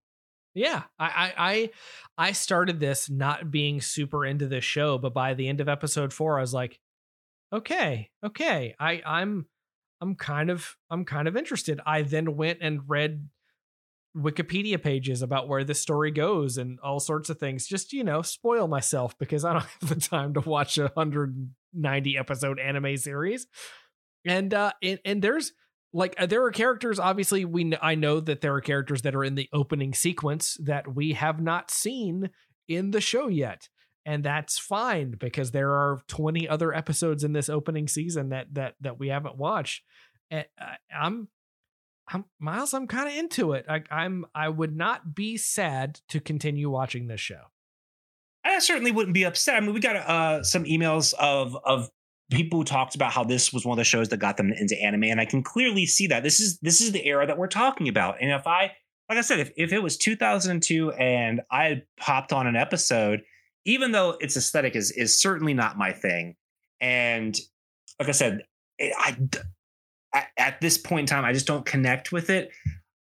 [0.56, 1.70] Yeah, I, I I
[2.18, 6.14] I started this not being super into this show, but by the end of episode
[6.14, 6.80] four, I was like,
[7.52, 9.48] okay, okay, I I'm
[10.02, 11.80] I'm kind of I'm kind of interested.
[11.86, 13.30] I then went and read
[14.16, 17.68] Wikipedia pages about where this story goes and all sorts of things.
[17.68, 22.18] Just you know, spoil myself because I don't have the time to watch a 190
[22.18, 23.48] episode anime series.
[24.26, 25.54] And uh, and, and there's
[25.94, 29.24] like uh, there are characters obviously we I know that there are characters that are
[29.24, 32.30] in the opening sequence that we have not seen
[32.68, 33.68] in the show yet
[34.06, 38.76] and that's fine because there are 20 other episodes in this opening season that that
[38.82, 39.84] that we haven't watched.
[40.30, 40.46] And
[40.94, 41.30] I'm
[42.08, 43.66] I'm Miles, I'm kind of into it.
[43.70, 47.42] I, I'm I would not be sad to continue watching this show.
[48.46, 49.56] I certainly wouldn't be upset.
[49.56, 51.90] I mean, we got uh, some emails of of
[52.32, 54.80] people who talked about how this was one of the shows that got them into
[54.82, 57.48] anime, and I can clearly see that this is this is the era that we're
[57.48, 58.18] talking about.
[58.22, 58.74] And if I,
[59.10, 63.22] like I said, if if it was 2002 and I had popped on an episode,
[63.66, 66.36] even though its aesthetic is is certainly not my thing,
[66.82, 67.38] and
[68.00, 68.42] like I said,
[68.80, 69.18] I
[70.14, 72.52] at, at this point in time, I just don't connect with it.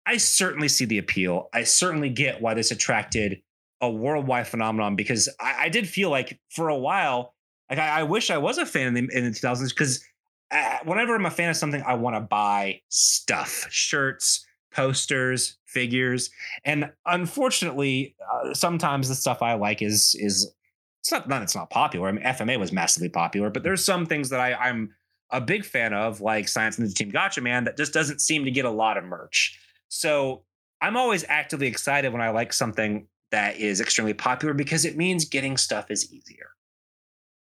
[0.07, 1.49] I certainly see the appeal.
[1.53, 3.43] I certainly get why this attracted
[3.81, 7.35] a worldwide phenomenon because I, I did feel like for a while,
[7.71, 10.05] like I, I wish I was a fan in the, in the 2000s because
[10.51, 16.31] uh, whenever I'm a fan of something, I want to buy stuff, shirts, posters, figures,
[16.65, 20.53] and unfortunately, uh, sometimes the stuff I like is is
[21.01, 22.09] it's not it's not popular.
[22.09, 24.95] I mean, FMA was massively popular, but there's some things that I, I'm
[25.31, 28.65] a big fan of, like Science Ninja Team Gatchaman, that just doesn't seem to get
[28.65, 29.59] a lot of merch.
[29.89, 30.45] So
[30.81, 35.25] I'm always actively excited when I like something that is extremely popular because it means
[35.25, 36.51] getting stuff is easier.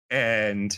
[0.09, 0.75] And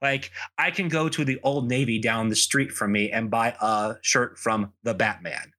[0.00, 3.56] like I can go to the Old Navy down the street from me and buy
[3.60, 5.52] a shirt from the Batman.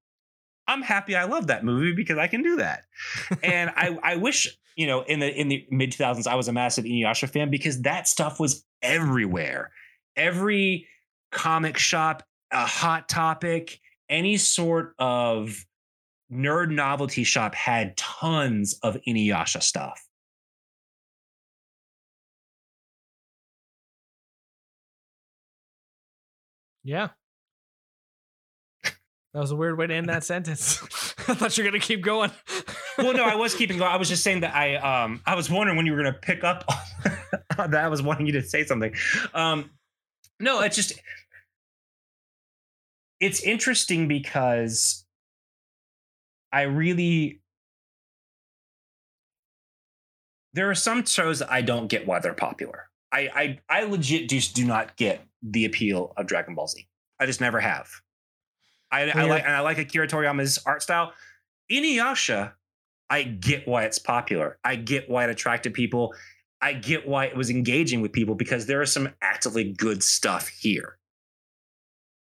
[0.68, 2.84] I'm happy I love that movie because I can do that.
[3.44, 6.54] and I I wish, you know, in the in the mid 2000s I was a
[6.54, 9.72] massive Inuyasha fan because that stuff was everywhere.
[10.16, 10.88] Every
[11.32, 15.66] comic shop, a hot topic, any sort of
[16.32, 20.06] nerd novelty shop had tons of Inuyasha stuff.
[26.84, 27.10] Yeah.
[29.34, 30.80] That was a weird way to end that sentence.
[31.28, 32.30] I thought you were gonna keep going.
[33.00, 33.92] well, no, I was keeping going.
[33.92, 36.44] I was just saying that I um I was wondering when you were gonna pick
[36.44, 36.64] up
[37.58, 37.84] on that.
[37.84, 38.94] I was wanting you to say something.
[39.34, 39.72] Um
[40.44, 40.94] no, it's just
[43.20, 45.06] it's interesting because
[46.52, 47.40] I really
[50.54, 52.90] there are some shows that I don't get why they're popular.
[53.12, 56.88] I I, I legit just do not get the appeal of Dragon Ball Z.
[57.20, 57.90] I just never have.
[58.92, 61.14] I, I like and I like Akira Toriyama's art style.
[61.72, 62.52] Inuyasha,
[63.10, 64.60] I get why it's popular.
[64.64, 66.14] I get why it attracted people.
[66.64, 70.48] I get why it was engaging with people because there is some actively good stuff
[70.48, 70.98] here.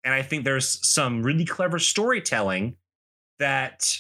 [0.03, 2.74] And I think there's some really clever storytelling
[3.39, 3.97] that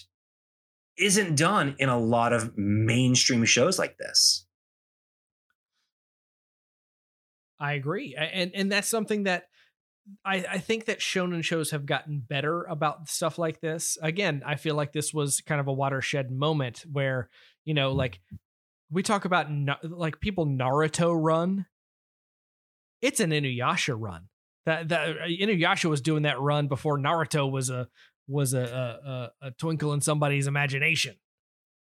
[0.98, 4.44] isn't done in a lot of mainstream shows like this.
[7.60, 8.16] I agree.
[8.16, 9.44] And and that's something that
[10.24, 13.96] I, I think that shonen shows have gotten better about stuff like this.
[14.02, 17.30] Again, I feel like this was kind of a watershed moment where,
[17.64, 18.20] you know, like
[18.90, 19.48] we talk about
[19.82, 21.66] like people Naruto run.
[23.02, 24.28] It's an Inuyasha run.
[24.66, 27.88] That that uh, Inuyasha was doing that run before Naruto was a
[28.26, 31.16] was a, a, a twinkle in somebody's imagination.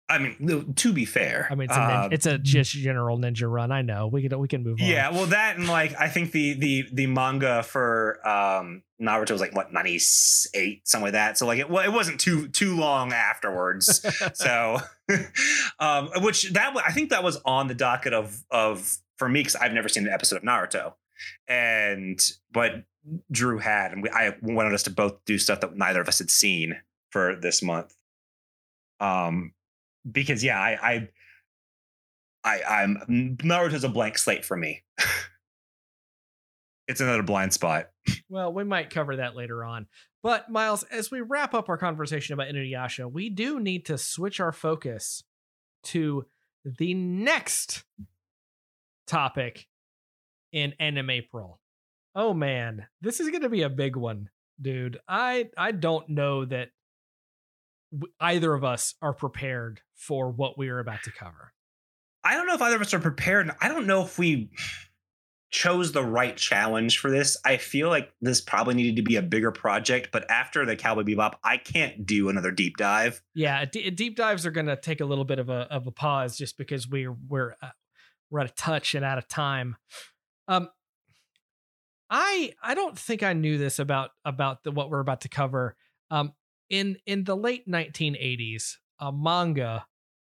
[0.09, 3.19] I mean, to be fair, I mean, it's a, ninja, uh, it's a just general
[3.19, 3.73] ninja run.
[3.73, 4.87] I know we can we can move on.
[4.87, 9.41] Yeah, well, that and like I think the the the manga for um Naruto was
[9.41, 10.01] like what ninety
[10.55, 11.39] eight, something like that.
[11.39, 14.07] So like it well, it wasn't too too long afterwards.
[14.35, 14.79] so,
[15.81, 19.57] um, which that I think that was on the docket of of for me because
[19.57, 20.95] I've never seen an episode of Naruto,
[21.49, 22.21] and
[22.53, 22.85] but
[23.33, 26.19] Drew had, and we, I wanted us to both do stuff that neither of us
[26.21, 26.81] had seen
[27.11, 27.93] for this month.
[29.01, 29.53] Um,
[30.11, 31.09] because yeah, I,
[32.45, 34.83] I, I, I'm Naruto's a blank slate for me.
[36.89, 37.91] it's another blind spot.
[38.29, 39.87] Well, we might cover that later on.
[40.21, 44.41] But Miles, as we wrap up our conversation about Inuyasha, we do need to switch
[44.41, 45.23] our focus
[45.85, 46.27] to
[46.65, 47.85] the next
[49.07, 49.69] topic
[50.53, 51.61] in Anime April.
[52.17, 54.31] Oh man, this is going to be a big one,
[54.61, 54.99] dude.
[55.07, 56.71] I I don't know that
[58.21, 61.53] either of us are prepared for what we are about to cover.
[62.25, 63.51] I don't know if either of us are prepared.
[63.61, 64.51] I don't know if we
[65.51, 67.37] chose the right challenge for this.
[67.45, 71.03] I feel like this probably needed to be a bigger project, but after the Cowboy
[71.03, 73.23] Bebop, I can't do another deep dive.
[73.35, 75.93] Yeah, d- deep dives are going to take a little bit of a of a
[75.93, 77.71] pause just because we're we're uh,
[78.31, 79.77] we're at a touch and out of time.
[80.49, 80.69] Um
[82.11, 85.77] I I don't think I knew this about about the what we're about to cover.
[86.11, 86.33] Um
[86.71, 89.87] in in the late 1980s, a manga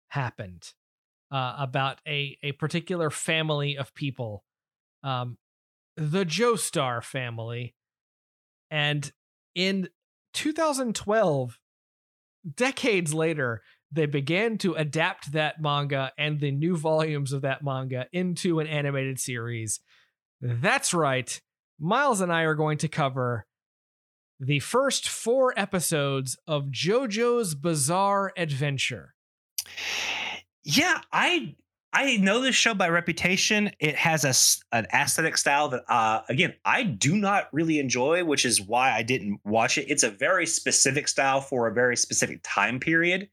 [0.10, 0.74] happened
[1.32, 4.44] uh, about a a particular family of people,
[5.04, 5.38] um,
[5.96, 7.76] the Joestar family,
[8.70, 9.12] and
[9.56, 9.90] in
[10.34, 11.60] 2012,
[12.56, 13.62] decades later,
[13.92, 18.68] they began to adapt that manga and the new volumes of that manga into an
[18.68, 19.82] animated series.
[20.40, 21.40] That's right.
[21.80, 23.46] Miles and I are going to cover
[24.42, 29.14] the first four episodes of JoJo's Bizarre Adventure.
[30.64, 31.56] Yeah, I
[31.94, 33.72] I know this show by reputation.
[33.80, 38.44] It has a an aesthetic style that, uh, again, I do not really enjoy, which
[38.44, 39.86] is why I didn't watch it.
[39.90, 43.30] It's a very specific style for a very specific time period.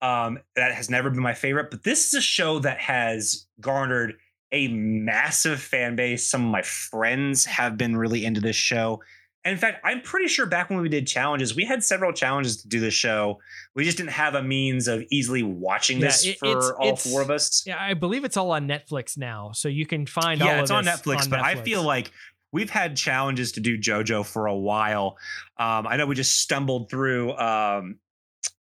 [0.00, 4.14] Um, that has never been my favorite, but this is a show that has garnered
[4.52, 6.24] a massive fan base.
[6.24, 9.00] Some of my friends have been really into this show.
[9.44, 12.60] And in fact, I'm pretty sure back when we did challenges, we had several challenges
[12.62, 13.38] to do the show.
[13.74, 16.88] We just didn't have a means of easily watching this yeah, it, for it's, all
[16.90, 17.62] it's, four of us.
[17.64, 20.40] Yeah, I believe it's all on Netflix now, so you can find.
[20.40, 21.42] Yeah, it's on Netflix, on but Netflix.
[21.44, 22.10] I feel like
[22.52, 25.16] we've had challenges to do JoJo for a while.
[25.56, 27.98] Um, I know we just stumbled through um,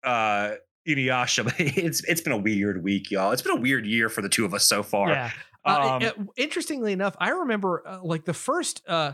[0.03, 0.51] uh,
[0.87, 3.31] Inuyasha, but it's it's been a weird week, y'all.
[3.31, 5.09] It's been a weird year for the two of us so far.
[5.09, 5.31] Yeah.
[5.65, 9.13] Uh, um, it, interestingly enough, I remember uh, like the first uh,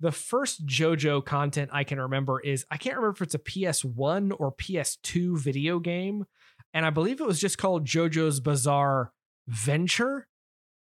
[0.00, 4.32] the first JoJo content I can remember is I can't remember if it's a PS1
[4.38, 6.26] or PS2 video game.
[6.74, 9.12] And I believe it was just called JoJo's Bizarre
[9.48, 10.28] Venture,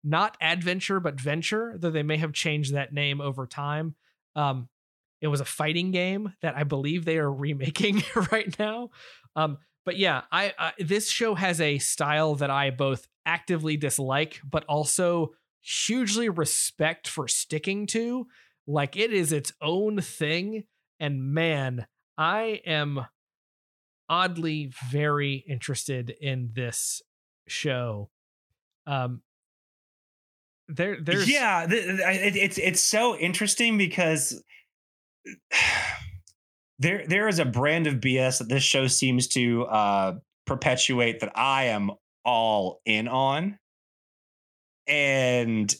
[0.03, 3.95] not Adventure, but Venture, though they may have changed that name over time.
[4.35, 4.67] Um,
[5.21, 8.89] it was a fighting game that I believe they are remaking right now.
[9.35, 14.41] Um, but yeah, I, I this show has a style that I both actively dislike,
[14.43, 18.27] but also hugely respect for sticking to
[18.67, 20.63] like it is its own thing.
[20.99, 21.87] And man,
[22.17, 23.05] I am
[24.09, 27.01] oddly very interested in this
[27.47, 28.09] show.
[28.87, 29.21] Um,
[30.67, 34.41] there, there's yeah, it, it's it's so interesting because
[36.79, 40.13] there there is a brand of BS that this show seems to uh,
[40.47, 41.91] perpetuate that I am
[42.23, 43.59] all in on,
[44.87, 45.73] and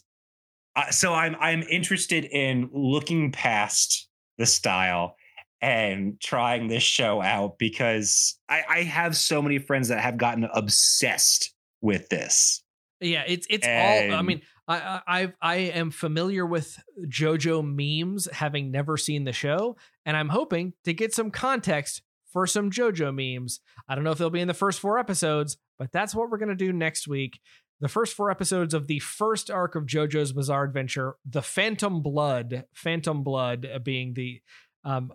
[0.75, 4.07] uh, so I'm I'm interested in looking past
[4.37, 5.15] the style
[5.61, 10.47] and trying this show out because I, I have so many friends that have gotten
[10.53, 12.61] obsessed with this.
[12.99, 14.19] Yeah, it's it's and, all.
[14.19, 19.77] I mean, I I I am familiar with JoJo memes, having never seen the show,
[20.05, 22.01] and I'm hoping to get some context
[22.31, 23.59] for some JoJo memes.
[23.87, 26.37] I don't know if they'll be in the first four episodes, but that's what we're
[26.37, 27.39] gonna do next week
[27.85, 32.65] the first four episodes of the first arc of JoJo's Bizarre Adventure, the Phantom Blood,
[32.73, 34.41] Phantom Blood being the,
[34.83, 35.13] um,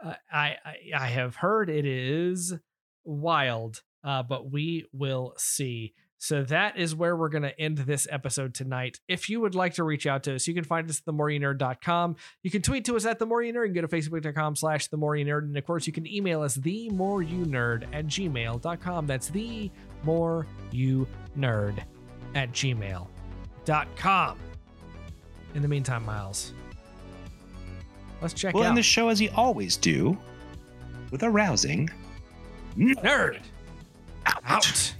[0.00, 2.54] uh, I, I, I have heard it is
[3.02, 5.94] wild, uh, but we will see.
[6.18, 9.00] So that is where we're going to end this episode tonight.
[9.08, 12.14] If you would like to reach out to us, you can find us at themoreyounerd.com.
[12.44, 13.66] You can tweet to us at themoreyounerd.
[13.66, 15.40] You can go to facebook.com slash themoreyounerd.
[15.40, 19.06] And of course, you can email us themoreyounerd at gmail.com.
[19.08, 19.72] That's the
[20.04, 21.82] more you nerd
[22.34, 24.38] at gmail.com.
[25.54, 26.52] In the meantime, Miles,
[28.20, 28.68] let's check we'll out.
[28.68, 30.16] end the show as you always do
[31.10, 31.90] with a rousing
[32.76, 33.40] nerd
[34.26, 34.42] out.
[34.44, 34.94] out.